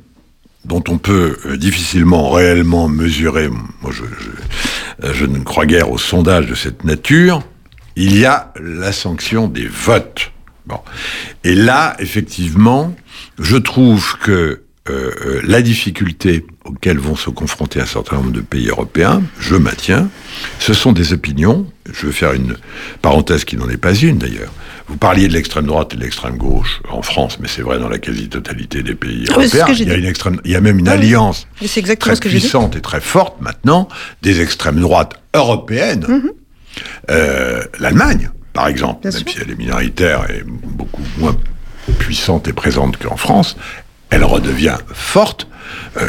dont 0.65 0.84
on 0.88 0.98
peut 0.98 1.38
euh, 1.46 1.58
difficilement 1.58 2.32
réellement 2.32 2.88
mesurer, 2.88 3.50
moi 3.50 3.91
je, 3.91 4.04
je, 4.04 5.13
je 5.13 5.26
ne 5.26 5.39
crois 5.39 5.65
guère 5.67 5.91
aux 5.91 5.98
sondages 6.00 6.48
de 6.48 6.56
cette 6.56 6.84
nature, 6.84 7.43
il 7.95 8.17
y 8.17 8.25
a 8.25 8.53
la 8.60 8.91
sanction 8.91 9.47
des 9.47 9.67
votes. 9.67 10.32
Bon. 10.65 10.79
Et 11.43 11.56
là, 11.56 11.95
effectivement, 11.99 12.95
je 13.39 13.58
trouve 13.58 14.17
que 14.19 14.63
euh, 14.89 15.12
euh, 15.25 15.41
la 15.45 15.62
difficulté 15.62 16.45
auxquelles 16.65 16.97
vont 16.97 17.15
se 17.15 17.29
confronter 17.29 17.79
un 17.79 17.86
certain 17.86 18.17
nombre 18.17 18.32
de 18.32 18.41
pays 18.41 18.67
européens, 18.67 19.23
je 19.39 19.56
maintiens, 19.56 20.10
ce 20.60 20.73
sont 20.73 20.91
des 20.91 21.13
opinions. 21.13 21.65
Je 21.89 22.08
vais 22.08 22.12
faire 22.12 22.34
une 22.34 22.58
parenthèse 23.01 23.45
qui 23.45 23.56
n'en 23.56 23.69
est 23.69 23.77
pas 23.77 23.93
une 23.93 24.17
d'ailleurs. 24.17 24.51
Vous 24.88 24.97
parliez 24.97 25.29
de 25.29 25.34
l'extrême 25.34 25.67
droite 25.67 25.93
et 25.93 25.95
de 25.95 26.01
l'extrême 26.01 26.38
gauche 26.38 26.82
en 26.89 27.01
France, 27.01 27.38
mais 27.39 27.47
c'est 27.47 27.62
vrai 27.62 27.79
dans 27.79 27.88
la 27.88 27.97
quasi-totalité 27.97 28.84
des 28.84 28.95
pays 28.95 29.25
ah 29.29 29.39
européens. 29.39 29.67
il, 29.69 29.88
y 29.88 29.91
a 29.91 29.95
une 29.95 30.06
extrême, 30.06 30.41
il 30.43 30.51
y 30.51 30.56
a 30.56 30.62
même 30.62 30.79
une 30.79 30.89
ah 30.89 30.93
alliance 30.93 31.47
très 31.99 32.17
puissante 32.17 32.75
et 32.75 32.82
très 32.82 32.99
forte 32.99 33.39
maintenant 33.39 33.88
des 34.21 34.41
extrêmes 34.41 34.82
droites 34.82 35.13
européennes. 35.34 36.06
Euh, 36.10 36.36
L'Allemagne, 37.07 38.29
par 38.53 38.67
exemple, 38.67 39.07
même 39.07 39.13
si 39.27 39.38
elle 39.41 39.49
est 39.49 39.57
minoritaire 39.57 40.29
et 40.29 40.43
beaucoup 40.45 41.01
moins 41.17 41.36
puissante 41.99 42.47
et 42.47 42.53
présente 42.53 42.97
qu'en 42.97 43.17
France, 43.17 43.57
elle 44.09 44.23
redevient 44.23 44.77
forte. 44.93 45.47
Euh, 45.97 46.07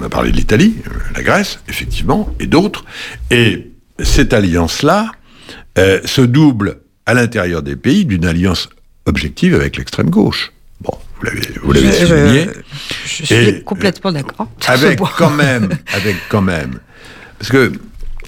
on 0.00 0.04
a 0.04 0.08
parlé 0.08 0.30
de 0.30 0.36
l'Italie, 0.36 0.76
euh, 0.86 0.90
la 1.14 1.22
Grèce, 1.22 1.60
effectivement, 1.68 2.28
et 2.38 2.46
d'autres. 2.46 2.84
Et 3.30 3.70
cette 3.98 4.32
alliance-là 4.32 5.12
se 6.04 6.20
double 6.20 6.80
à 7.06 7.14
l'intérieur 7.14 7.62
des 7.62 7.74
pays 7.74 8.04
d'une 8.04 8.26
alliance 8.26 8.68
objective 9.06 9.54
avec 9.54 9.78
l'extrême 9.78 10.10
gauche. 10.10 10.52
Bon, 10.80 10.92
vous 11.62 11.72
l'avez 11.72 11.92
souligné. 11.92 12.48
Je, 13.06 13.24
suis 13.24 13.64
complètement 13.64 14.12
d'accord. 14.12 14.48
Avec 14.66 15.00
quand 15.16 15.30
même, 15.30 15.70
avec 15.94 16.16
quand 16.28 16.42
même, 16.42 16.80
parce 17.38 17.50
que 17.50 17.72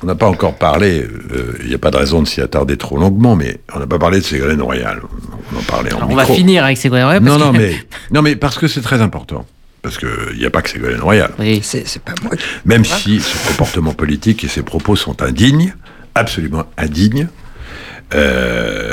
on 0.02 0.06
n'a 0.06 0.14
pas 0.14 0.26
encore 0.26 0.54
parlé, 0.54 1.02
euh, 1.32 1.56
il 1.62 1.68
n'y 1.68 1.74
a 1.74 1.78
pas 1.78 1.90
de 1.90 1.96
raison 1.96 2.22
de 2.22 2.28
s'y 2.28 2.40
attarder 2.40 2.76
trop 2.76 2.96
longuement, 2.98 3.36
mais 3.36 3.60
on 3.74 3.78
n'a 3.78 3.86
pas 3.86 3.98
parlé 3.98 4.18
de 4.18 4.24
Ségolène 4.24 4.60
Royal. 4.60 5.00
On 5.52 5.58
en 5.58 5.62
parlait 5.62 5.92
en 5.92 6.08
On 6.10 6.14
va 6.14 6.24
finir 6.24 6.64
avec 6.64 6.76
Ségolène 6.76 7.04
Royal. 7.04 7.22
non, 7.22 7.38
non, 7.38 7.52
mais, 7.52 7.76
non, 8.10 8.22
mais 8.22 8.36
parce 8.36 8.58
que 8.58 8.66
c'est 8.66 8.80
très 8.80 9.00
important. 9.00 9.46
Parce 9.82 9.98
qu'il 9.98 10.38
n'y 10.38 10.46
a 10.46 10.50
pas 10.50 10.62
que 10.62 10.70
Ségolène 10.70 11.00
Royal. 11.00 11.30
Oui, 11.38 11.60
c'est 11.62 12.02
pas 12.02 12.14
moi. 12.22 12.32
Même 12.64 12.84
si 12.84 13.20
ce 13.20 13.48
comportement 13.48 13.92
politique 13.92 14.44
et 14.44 14.48
ses 14.48 14.62
propos 14.62 14.96
sont 14.96 15.22
indignes, 15.22 15.74
absolument 16.14 16.64
indignes, 16.76 17.28
euh, 18.14 18.92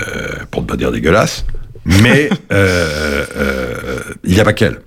pour 0.52 0.62
ne 0.62 0.68
pas 0.68 0.78
dire 0.78 0.92
dégueulasses, 0.92 1.46
mais 1.86 2.30
euh, 2.52 3.26
il 4.24 4.34
n'y 4.34 4.40
a 4.40 4.44
pas 4.44 4.54
qu'elle. 4.54 4.80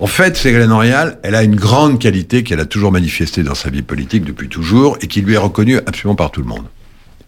En 0.00 0.08
fait, 0.08 0.36
Ségolène 0.36 0.72
Royal, 0.72 1.18
elle 1.22 1.36
a 1.36 1.44
une 1.44 1.54
grande 1.54 2.00
qualité 2.00 2.42
qu'elle 2.42 2.60
a 2.60 2.64
toujours 2.64 2.90
manifestée 2.90 3.44
dans 3.44 3.54
sa 3.54 3.70
vie 3.70 3.82
politique 3.82 4.24
depuis 4.24 4.48
toujours 4.48 4.98
et 5.00 5.06
qui 5.06 5.20
lui 5.20 5.34
est 5.34 5.38
reconnue 5.38 5.78
absolument 5.78 6.16
par 6.16 6.32
tout 6.32 6.40
le 6.40 6.48
monde. 6.48 6.66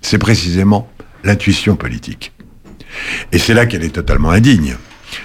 C'est 0.03 0.19
précisément 0.19 0.91
l'intuition 1.23 1.77
politique. 1.77 2.33
Et 3.31 3.39
c'est 3.39 3.55
là 3.55 3.67
qu'elle 3.67 3.85
est 3.85 3.95
totalement 3.95 4.31
indigne. 4.31 4.77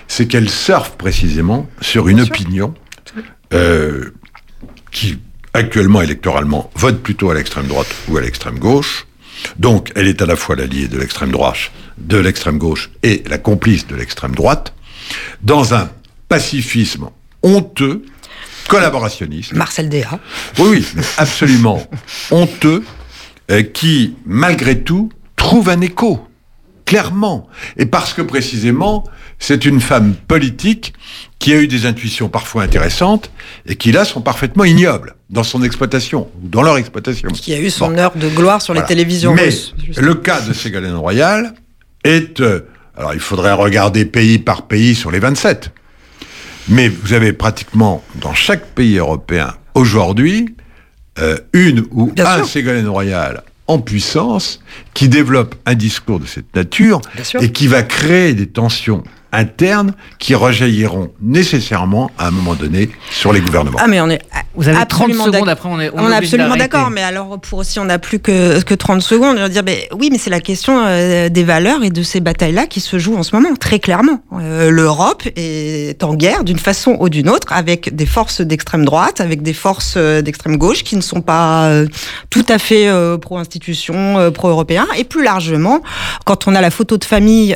C'est 0.07 0.27
qu'elle 0.27 0.49
surfe 0.49 0.91
précisément 0.91 1.67
sur 1.81 2.07
une 2.07 2.21
opinion 2.21 2.73
euh, 3.53 4.11
qui, 4.91 5.17
actuellement, 5.53 6.01
électoralement, 6.01 6.69
vote 6.75 7.01
plutôt 7.01 7.31
à 7.31 7.33
l'extrême 7.33 7.67
droite 7.67 7.93
ou 8.07 8.17
à 8.17 8.21
l'extrême 8.21 8.59
gauche, 8.59 9.07
Donc, 9.57 9.91
elle 9.95 10.07
est 10.07 10.21
à 10.21 10.27
la 10.27 10.35
fois 10.35 10.55
l'alliée 10.55 10.87
de 10.87 10.99
l'extrême 10.99 11.31
droite, 11.31 11.71
de 11.97 12.17
l'extrême 12.17 12.59
gauche 12.59 12.91
et 13.01 13.23
la 13.27 13.39
complice 13.39 13.87
de 13.87 13.95
l'extrême 13.95 14.35
droite, 14.35 14.73
dans 15.41 15.73
un 15.73 15.89
pacifisme 16.29 17.09
honteux, 17.43 18.03
collaborationniste. 18.67 19.53
Marcel 19.53 19.89
Déa. 19.89 20.19
Oui, 20.59 20.85
oui, 20.95 21.03
absolument 21.17 21.85
honteux, 22.31 22.83
euh, 23.49 23.63
qui, 23.63 24.15
malgré 24.25 24.79
tout, 24.79 25.09
trouve 25.35 25.69
un 25.69 25.81
écho, 25.81 26.25
clairement. 26.85 27.47
Et 27.77 27.85
parce 27.85 28.13
que 28.13 28.21
précisément, 28.21 29.03
c'est 29.39 29.65
une 29.65 29.81
femme 29.81 30.13
politique 30.13 30.93
qui 31.39 31.51
a 31.53 31.57
eu 31.57 31.67
des 31.67 31.85
intuitions 31.87 32.29
parfois 32.29 32.63
intéressantes 32.63 33.31
et 33.65 33.75
qui 33.75 33.91
là 33.91 34.05
sont 34.05 34.21
parfaitement 34.21 34.63
ignobles 34.63 35.15
dans 35.29 35.43
son 35.43 35.63
exploitation 35.63 36.29
ou 36.43 36.47
dans 36.47 36.61
leur 36.61 36.77
exploitation. 36.77 37.29
Qui 37.29 37.53
a 37.53 37.59
eu 37.59 37.71
son 37.71 37.97
heure 37.97 38.15
de 38.15 38.29
gloire 38.29 38.61
sur 38.61 38.73
les 38.75 38.83
télévisions 38.85 39.33
Mais 39.33 39.45
russes. 39.45 39.73
le 39.97 40.13
cas 40.15 40.41
de 40.41 40.53
Ségolène 40.53 40.93
Royal 40.95 41.53
est... 42.03 42.39
euh, 42.41 42.67
alors 42.95 43.13
il 43.15 43.19
faudrait 43.19 43.53
regarder 43.53 44.05
pays 44.05 44.37
par 44.37 44.67
pays 44.67 44.93
sur 44.93 45.09
les 45.11 45.19
27. 45.19 45.71
Mais 46.67 46.89
vous 46.89 47.13
avez 47.13 47.33
pratiquement 47.33 48.03
dans 48.15 48.33
chaque 48.33 48.65
pays 48.67 48.97
européen 48.97 49.53
aujourd'hui 49.73 50.55
euh, 51.19 51.37
une 51.53 51.85
ou 51.91 52.11
Bien 52.11 52.25
un 52.25 52.37
sûr. 52.37 52.47
Ségolène 52.47 52.87
Royal 52.87 53.43
en 53.67 53.79
puissance 53.79 54.59
qui 54.93 55.07
développe 55.09 55.55
un 55.65 55.75
discours 55.75 56.19
de 56.19 56.25
cette 56.25 56.55
nature 56.55 57.01
et 57.39 57.51
qui 57.51 57.67
va 57.67 57.83
créer 57.83 58.33
des 58.33 58.47
tensions 58.47 59.03
internes 59.31 59.93
qui 60.19 60.35
rejailliront 60.35 61.11
nécessairement 61.21 62.11
à 62.17 62.27
un 62.27 62.31
moment 62.31 62.55
donné 62.55 62.89
sur 63.09 63.33
les 63.33 63.41
gouvernements. 63.41 63.77
Ah, 63.81 63.87
mais 63.87 64.01
on 64.01 64.09
est 64.09 64.21
Vous 64.55 64.67
avez 64.67 64.77
30 64.77 64.83
absolument 64.83 65.25
secondes, 65.25 65.49
après 65.49 65.69
on 65.69 65.79
est, 65.79 65.89
on 65.93 66.03
On, 66.03 66.11
est 66.11 66.15
absolument 66.15 66.55
d'accord, 66.55 66.89
mais 66.89 67.03
alors 67.03 67.39
pour 67.39 67.59
aussi 67.59 67.79
on 67.79 67.85
n'a 67.85 67.99
plus 67.99 68.19
que, 68.19 68.61
que 68.63 68.73
30 68.73 69.01
secondes, 69.01 69.37
on 69.37 69.41
va 69.41 69.49
dire 69.49 69.63
ben, 69.63 69.77
oui, 69.97 70.09
mais 70.11 70.17
c'est 70.17 70.29
la 70.29 70.41
question 70.41 70.83
euh, 70.85 71.29
des 71.29 71.43
valeurs 71.43 71.83
et 71.83 71.89
de 71.89 72.03
ces 72.03 72.19
batailles-là 72.19 72.67
qui 72.67 72.79
se 72.79 72.99
jouent 72.99 73.17
en 73.17 73.23
ce 73.23 73.35
moment, 73.35 73.55
très 73.55 73.79
clairement. 73.79 74.21
Euh, 74.33 74.69
L'Europe 74.69 75.23
est 75.35 76.03
en 76.03 76.15
guerre 76.15 76.43
d'une 76.43 76.59
façon 76.59 76.97
ou 76.99 77.09
d'une 77.09 77.29
autre 77.29 77.47
avec 77.51 77.95
des 77.95 78.05
forces 78.05 78.41
d'extrême 78.41 78.85
droite, 78.85 79.21
avec 79.21 79.41
des 79.41 79.53
forces 79.53 79.95
euh, 79.97 80.21
d'extrême 80.21 80.57
gauche 80.57 80.83
qui 80.83 80.95
ne 80.95 81.01
sont 81.01 81.21
pas 81.21 81.65
euh, 81.65 81.87
tout 82.29 82.45
à 82.47 82.57
fait 82.57 82.87
euh, 82.87 83.17
pro-institution, 83.17 84.19
euh, 84.19 84.31
pro-européen, 84.31 84.87
et 84.97 85.03
plus 85.03 85.23
largement, 85.23 85.81
quand 86.25 86.47
on 86.47 86.55
a 86.55 86.61
la 86.61 86.71
photo 86.71 86.97
de 86.97 87.03
famille. 87.03 87.55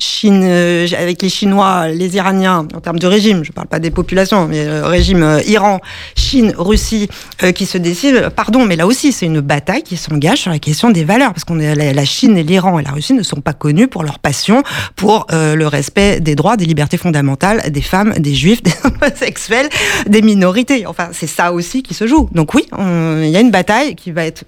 Chine, 0.00 0.42
euh, 0.44 0.86
avec 0.98 1.22
les 1.22 1.28
Chinois, 1.28 1.86
les 1.88 2.16
Iraniens, 2.16 2.66
en 2.74 2.80
termes 2.80 2.98
de 2.98 3.06
régime, 3.06 3.44
je 3.44 3.50
ne 3.50 3.54
parle 3.54 3.68
pas 3.68 3.78
des 3.78 3.92
populations, 3.92 4.48
mais 4.48 4.66
euh, 4.66 4.86
régime 4.86 5.22
euh, 5.22 5.40
Iran, 5.46 5.80
Chine, 6.16 6.52
Russie, 6.58 7.08
qui 7.54 7.64
se 7.64 7.78
décident, 7.78 8.30
pardon, 8.34 8.64
mais 8.64 8.74
là 8.74 8.86
aussi, 8.86 9.12
c'est 9.12 9.26
une 9.26 9.40
bataille 9.40 9.82
qui 9.82 9.96
s'engage 9.96 10.38
sur 10.38 10.50
la 10.50 10.58
question 10.58 10.90
des 10.90 11.04
valeurs, 11.04 11.32
parce 11.32 11.44
qu'on 11.44 11.54
la, 11.54 12.04
Chine 12.04 12.36
et 12.36 12.42
l'Iran 12.42 12.78
et 12.78 12.82
la 12.82 12.90
Russie 12.90 13.12
ne 13.12 13.22
sont 13.22 13.40
pas 13.40 13.52
connus 13.52 13.86
pour 13.86 14.02
leur 14.02 14.18
passion 14.18 14.62
pour 14.96 15.26
le 15.30 15.64
respect 15.66 16.20
des 16.20 16.34
droits, 16.34 16.56
des 16.56 16.64
libertés 16.64 16.96
fondamentales 16.96 17.70
des 17.70 17.82
femmes, 17.82 18.14
des 18.14 18.34
juifs, 18.34 18.62
des 18.62 18.72
homosexuels, 18.84 19.68
des 20.06 20.22
minorités. 20.22 20.86
Enfin, 20.86 21.08
c'est 21.12 21.26
ça 21.26 21.52
aussi 21.52 21.82
qui 21.82 21.94
se 21.94 22.06
joue. 22.06 22.28
Donc 22.32 22.54
oui, 22.54 22.64
il 22.78 23.28
y 23.28 23.36
a 23.36 23.40
une 23.40 23.50
bataille 23.50 23.94
qui 23.94 24.10
va 24.10 24.24
être, 24.24 24.44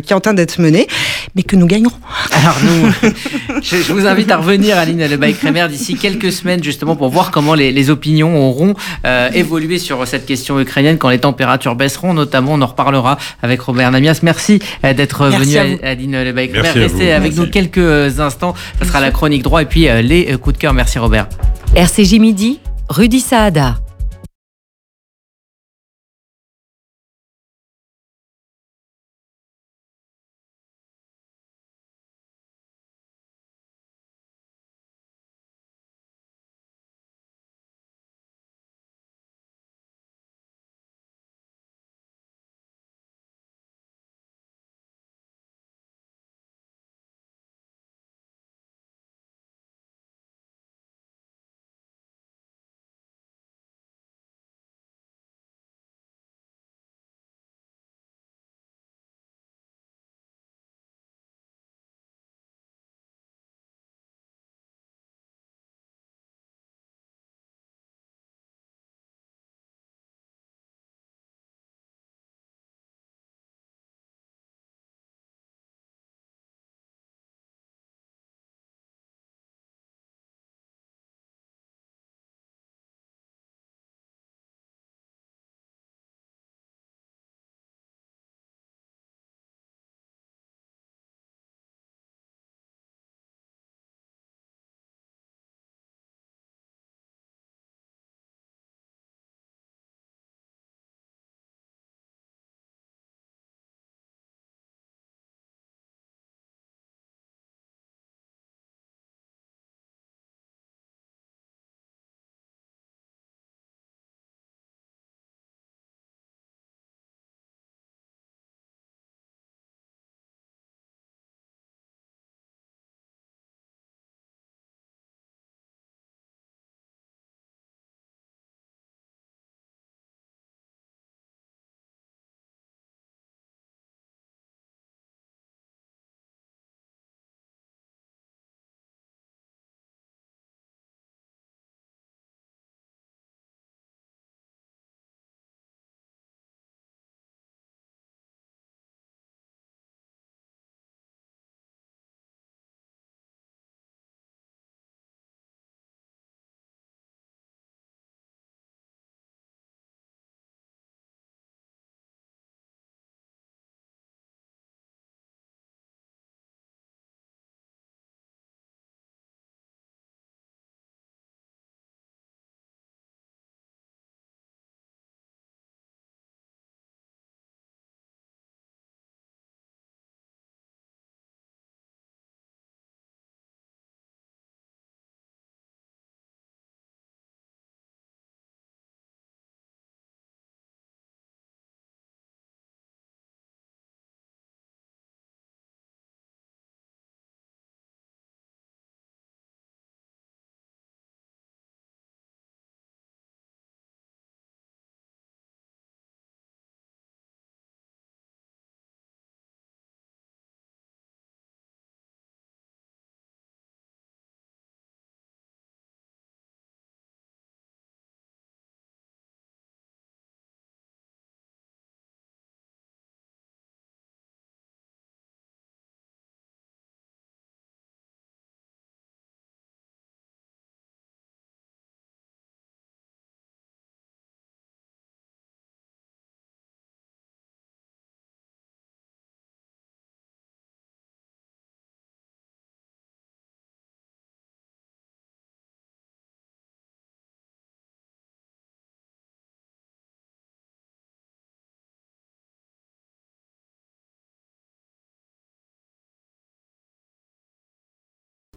qui 0.00 0.12
est 0.12 0.16
en 0.16 0.20
train 0.20 0.34
d'être 0.34 0.60
menée, 0.60 0.86
mais 1.34 1.42
que 1.42 1.56
nous 1.56 1.66
gagnerons. 1.66 1.98
Alors 2.32 2.56
nous, 2.64 3.10
je 3.62 3.92
vous 3.92 4.06
invite 4.06 4.30
à 4.30 4.38
revenir, 4.38 4.63
Aline 4.72 5.06
Lebaille-Crémer, 5.06 5.66
d'ici 5.68 5.94
quelques 5.96 6.32
semaines, 6.32 6.62
justement, 6.62 6.96
pour 6.96 7.08
voir 7.08 7.30
comment 7.30 7.54
les, 7.54 7.72
les 7.72 7.90
opinions 7.90 8.48
auront 8.48 8.74
euh, 9.06 9.30
évolué 9.32 9.78
sur 9.78 10.06
cette 10.06 10.26
question 10.26 10.60
ukrainienne 10.60 10.98
quand 10.98 11.10
les 11.10 11.18
températures 11.18 11.74
baisseront. 11.74 12.14
Notamment, 12.14 12.52
on 12.54 12.62
en 12.62 12.66
reparlera 12.66 13.18
avec 13.42 13.60
Robert 13.60 13.90
Namias. 13.90 14.20
Merci 14.22 14.60
euh, 14.84 14.92
d'être 14.94 15.26
venu, 15.26 15.56
à 15.56 15.64
vous. 15.64 15.78
Aline. 15.82 16.14
Merci 16.34 16.78
à 16.78 16.80
Restez 16.80 17.12
avec 17.12 17.32
Merci. 17.32 17.40
nous 17.40 17.50
quelques 17.50 17.78
euh, 17.78 18.10
instants. 18.18 18.54
Ce 18.80 18.86
sera 18.86 19.00
la 19.00 19.10
chronique 19.10 19.42
droit 19.42 19.62
et 19.62 19.66
puis 19.66 19.88
euh, 19.88 20.02
les 20.02 20.32
euh, 20.32 20.38
coups 20.38 20.56
de 20.56 20.60
cœur. 20.60 20.72
Merci, 20.72 20.98
Robert. 20.98 21.28
RCJ 21.74 22.14
Midi, 22.18 22.60
Rudy 22.88 23.20
Saada. 23.20 23.76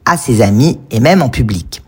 À 0.07 0.17
ses 0.17 0.41
amis 0.41 0.79
et 0.89 0.99
même 0.99 1.21
en 1.21 1.29
public. 1.29 1.83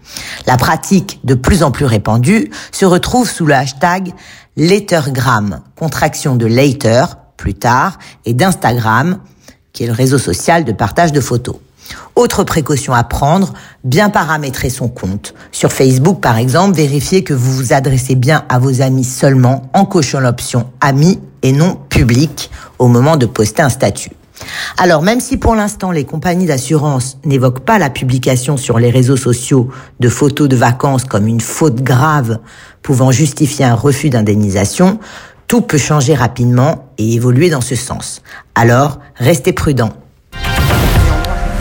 La 0.46 0.58
pratique, 0.58 1.20
de 1.24 1.34
plus 1.34 1.64
en 1.64 1.72
plus 1.72 1.86
répandue, 1.86 2.52
se 2.72 2.86
retrouve 2.86 3.30
sous 3.30 3.46
le 3.46 3.56
hashtag 3.56 4.14
Lettergram, 4.58 5.62
contraction 5.76 6.36
de 6.36 6.46
later, 6.46 7.18
plus 7.38 7.54
tard, 7.54 7.98
et 8.26 8.34
d'Instagram, 8.34 9.20
qui 9.74 9.84
est 9.84 9.88
le 9.88 9.94
réseau 9.94 10.18
social 10.18 10.66
de 10.66 10.74
partage 10.74 11.12
de 11.12 11.22
photos. 11.22 11.56
Autre 12.16 12.44
précaution 12.44 12.94
à 12.94 13.04
prendre, 13.04 13.54
bien 13.84 14.10
paramétrer 14.10 14.70
son 14.70 14.90
compte. 14.90 15.34
Sur 15.52 15.72
Facebook, 15.72 16.20
par 16.20 16.38
exemple, 16.38 16.76
vérifiez 16.76 17.24
que 17.24 17.34
vous 17.34 17.52
vous 17.52 17.74
adressez 17.74 18.16
bien 18.16 18.44
à 18.50 18.60
vos 18.60 18.82
amis 18.82 19.06
seulement 19.06 19.64
en 19.74 19.86
cochant 19.86 20.20
l'option 20.20 20.70
amis 20.82 21.20
et 21.42 21.54
non 21.54 21.80
public 21.90 22.52
au 22.78 22.88
moment 22.88 23.16
de 23.16 23.26
poster 23.26 23.62
un 23.62 23.70
statut. 23.70 24.12
Alors, 24.78 25.02
même 25.02 25.20
si 25.20 25.38
pour 25.38 25.56
l'instant 25.56 25.92
les 25.92 26.06
compagnies 26.06 26.46
d'assurance 26.46 27.18
n'évoquent 27.26 27.66
pas 27.66 27.78
la 27.78 27.90
publication 27.90 28.58
sur 28.58 28.80
les 28.80 28.90
réseaux 28.90 29.18
sociaux 29.18 29.70
de 30.00 30.10
photos 30.10 30.48
de 30.48 30.56
vacances 30.56 31.04
comme 31.04 31.28
une 31.28 31.42
faute 31.42 31.82
grave 31.82 32.40
pouvant 32.82 33.12
justifier 33.12 33.66
un 33.66 33.76
refus 33.76 34.10
d'indemnisation, 34.10 35.00
tout 35.48 35.62
peut 35.62 35.78
changer 35.78 36.14
rapidement 36.14 36.94
et 36.98 37.14
évoluer 37.14 37.50
dans 37.50 37.62
ce 37.62 37.76
sens. 37.76 38.22
Alors, 38.56 39.00
restez 39.16 39.52
prudents. 39.52 39.94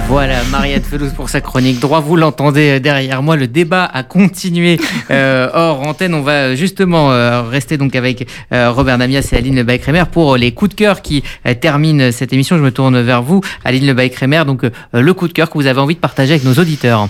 Voilà, 0.08 0.42
Mariette 0.50 0.86
Felouz 0.86 1.12
pour 1.12 1.28
sa 1.28 1.42
chronique 1.42 1.80
droit. 1.80 2.00
Vous 2.00 2.16
l'entendez 2.16 2.80
derrière 2.80 3.22
moi. 3.22 3.36
Le 3.36 3.46
débat 3.46 3.84
a 3.84 4.02
continué 4.02 4.80
euh, 5.10 5.50
hors 5.52 5.86
antenne. 5.86 6.14
On 6.14 6.22
va 6.22 6.54
justement 6.54 7.12
euh, 7.12 7.42
rester 7.42 7.76
donc 7.76 7.94
avec 7.94 8.26
euh, 8.54 8.70
Robert 8.70 8.96
Namias 8.96 9.28
et 9.32 9.36
Aline 9.36 9.56
Lebaï-Crémer 9.56 10.04
pour 10.10 10.38
les 10.38 10.52
coups 10.52 10.70
de 10.70 10.74
cœur 10.76 11.02
qui 11.02 11.22
euh, 11.46 11.52
terminent 11.52 12.10
cette 12.10 12.32
émission. 12.32 12.56
Je 12.56 12.62
me 12.62 12.70
tourne 12.70 12.98
vers 13.02 13.22
vous, 13.22 13.42
Aline 13.64 13.86
Lebaï-Crémer. 13.86 14.44
Donc, 14.46 14.64
euh, 14.64 14.70
le 14.94 15.12
coup 15.12 15.28
de 15.28 15.34
cœur 15.34 15.50
que 15.50 15.58
vous 15.58 15.66
avez 15.66 15.80
envie 15.80 15.94
de 15.94 16.00
partager 16.00 16.32
avec 16.32 16.44
nos 16.44 16.54
auditeurs. 16.54 17.08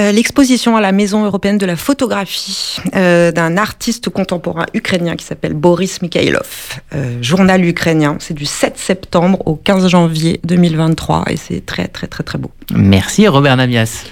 Euh, 0.00 0.10
L'exposition 0.10 0.74
à 0.74 0.80
la 0.80 0.90
Maison 0.90 1.24
européenne 1.24 1.58
de 1.58 1.66
la 1.66 1.76
photographie 1.76 2.78
euh, 2.96 3.30
d'un 3.30 3.58
artiste 3.58 4.08
contemporain 4.08 4.64
ukrainien 4.72 5.16
qui 5.16 5.26
s'appelle 5.26 5.52
Boris 5.52 6.00
Mikhailov. 6.00 6.80
Euh, 6.94 7.22
journal 7.22 7.62
ukrainien, 7.62 8.16
c'est 8.18 8.32
du 8.32 8.46
7 8.46 8.78
septembre 8.78 9.46
au 9.46 9.54
15 9.54 9.88
janvier 9.88 10.40
2023 10.44 11.24
et 11.28 11.36
c'est 11.36 11.66
très 11.66 11.88
très 11.88 12.06
très 12.06 12.24
très 12.24 12.38
beau. 12.38 12.50
Merci 12.74 13.28
Robert 13.28 13.58
Namias. 13.58 14.04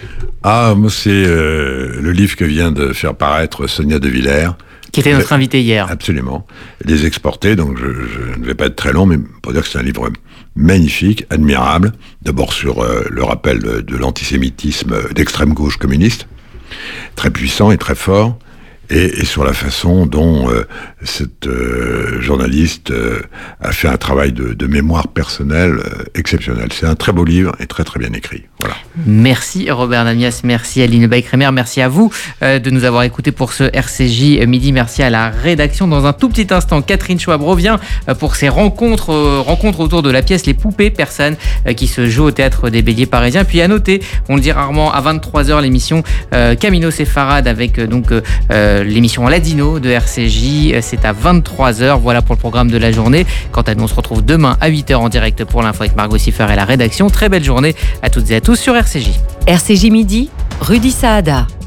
Ah, 0.42 0.74
moi 0.76 0.90
c'est 0.90 1.08
euh, 1.10 1.98
le 1.98 2.12
livre 2.12 2.36
que 2.36 2.44
vient 2.44 2.72
de 2.72 2.92
faire 2.92 3.14
paraître 3.14 3.66
Sonia 3.66 3.98
De 3.98 4.08
Villers. 4.08 4.50
Qui 4.92 5.00
était 5.00 5.12
notre 5.12 5.32
invité 5.32 5.62
hier. 5.62 5.86
Absolument. 5.90 6.46
Les 6.84 7.06
exporter, 7.06 7.56
donc 7.56 7.78
je, 7.78 7.84
je 7.84 8.38
ne 8.38 8.44
vais 8.44 8.54
pas 8.54 8.66
être 8.66 8.76
très 8.76 8.92
long, 8.92 9.06
mais 9.06 9.18
pour 9.42 9.52
dire 9.52 9.62
que 9.62 9.68
c'est 9.68 9.78
un 9.78 9.82
livre 9.82 10.10
magnifique, 10.56 11.26
admirable. 11.30 11.92
D'abord 12.22 12.52
sur 12.52 12.82
euh, 12.82 13.04
le 13.10 13.22
rappel 13.22 13.60
de, 13.60 13.80
de 13.80 13.96
l'antisémitisme 13.96 15.12
d'extrême 15.12 15.54
gauche 15.54 15.76
communiste, 15.76 16.26
très 17.16 17.30
puissant 17.30 17.70
et 17.70 17.78
très 17.78 17.94
fort, 17.94 18.36
et, 18.90 19.24
sur 19.24 19.44
la 19.44 19.52
façon 19.52 20.06
dont 20.06 20.50
euh, 20.50 20.66
cette 21.04 21.46
euh, 21.46 22.20
journaliste 22.20 22.90
euh, 22.90 23.20
a 23.60 23.72
fait 23.72 23.88
un 23.88 23.96
travail 23.96 24.32
de, 24.32 24.66
mémoire 24.66 25.08
personnelle 25.08 25.80
exceptionnel. 26.14 26.68
C'est 26.72 26.86
un 26.86 26.94
très 26.94 27.12
beau 27.12 27.24
livre 27.24 27.56
et 27.58 27.66
très 27.66 27.82
très 27.82 27.98
bien 27.98 28.12
écrit. 28.12 28.44
Voilà. 28.60 28.76
Merci 29.04 29.68
Robert 29.68 30.04
Namias, 30.04 30.42
merci 30.44 30.80
Aline 30.80 31.08
Baïkremer, 31.08 31.50
merci 31.52 31.80
à 31.80 31.88
vous 31.88 32.12
de 32.40 32.70
nous 32.70 32.84
avoir 32.84 33.02
écoutés 33.02 33.32
pour 33.32 33.52
ce 33.52 33.64
RCJ 33.64 34.46
midi. 34.46 34.70
Merci 34.70 35.02
à 35.02 35.10
la 35.10 35.30
rédaction. 35.30 35.88
Dans 35.88 36.06
un 36.06 36.12
tout 36.12 36.28
petit 36.28 36.46
instant, 36.54 36.82
Catherine 36.82 37.18
Schwab 37.18 37.42
revient 37.42 37.78
pour 38.20 38.36
ses 38.36 38.48
rencontres, 38.48 39.12
rencontres 39.40 39.80
autour 39.80 40.02
de 40.02 40.10
la 40.10 40.22
pièce 40.22 40.46
Les 40.46 40.54
Poupées 40.54 40.90
Personnes 40.90 41.36
qui 41.76 41.88
se 41.88 42.08
joue 42.08 42.24
au 42.24 42.30
théâtre 42.30 42.70
des 42.70 42.82
Béliers 42.82 43.06
parisiens. 43.06 43.44
Puis 43.44 43.60
à 43.60 43.66
noter, 43.66 44.02
on 44.28 44.36
le 44.36 44.40
dit 44.40 44.52
rarement, 44.52 44.92
à 44.92 45.00
23h 45.02 45.62
l'émission 45.62 46.04
Camino 46.30 46.92
Sefarad 46.92 47.48
avec 47.48 47.80
donc 47.80 48.12
euh, 48.80 48.84
l'émission 48.84 49.26
Ladino 49.26 49.78
de 49.78 49.90
RCJ. 49.90 50.72
Euh, 50.74 50.78
C'est 50.82 51.04
à 51.04 51.12
23h. 51.12 52.00
Voilà 52.00 52.22
pour 52.22 52.34
le 52.34 52.40
programme 52.40 52.70
de 52.70 52.78
la 52.78 52.92
journée. 52.92 53.26
Quant 53.52 53.62
à 53.62 53.74
nous, 53.74 53.84
on 53.84 53.88
se 53.88 53.94
retrouve 53.94 54.24
demain 54.24 54.56
à 54.60 54.70
8h 54.70 54.94
en 54.96 55.08
direct 55.08 55.44
pour 55.44 55.62
l'info 55.62 55.82
avec 55.82 55.96
Margot 55.96 56.18
Siffer 56.18 56.46
et 56.52 56.56
la 56.56 56.64
rédaction. 56.64 57.08
Très 57.08 57.28
belle 57.28 57.44
journée 57.44 57.74
à 58.02 58.10
toutes 58.10 58.30
et 58.30 58.36
à 58.36 58.40
tous 58.40 58.56
sur 58.56 58.76
RCJ. 58.76 59.10
RCJ 59.46 59.90
Midi, 59.90 60.30
Rudy 60.60 60.90
Saada. 60.90 61.46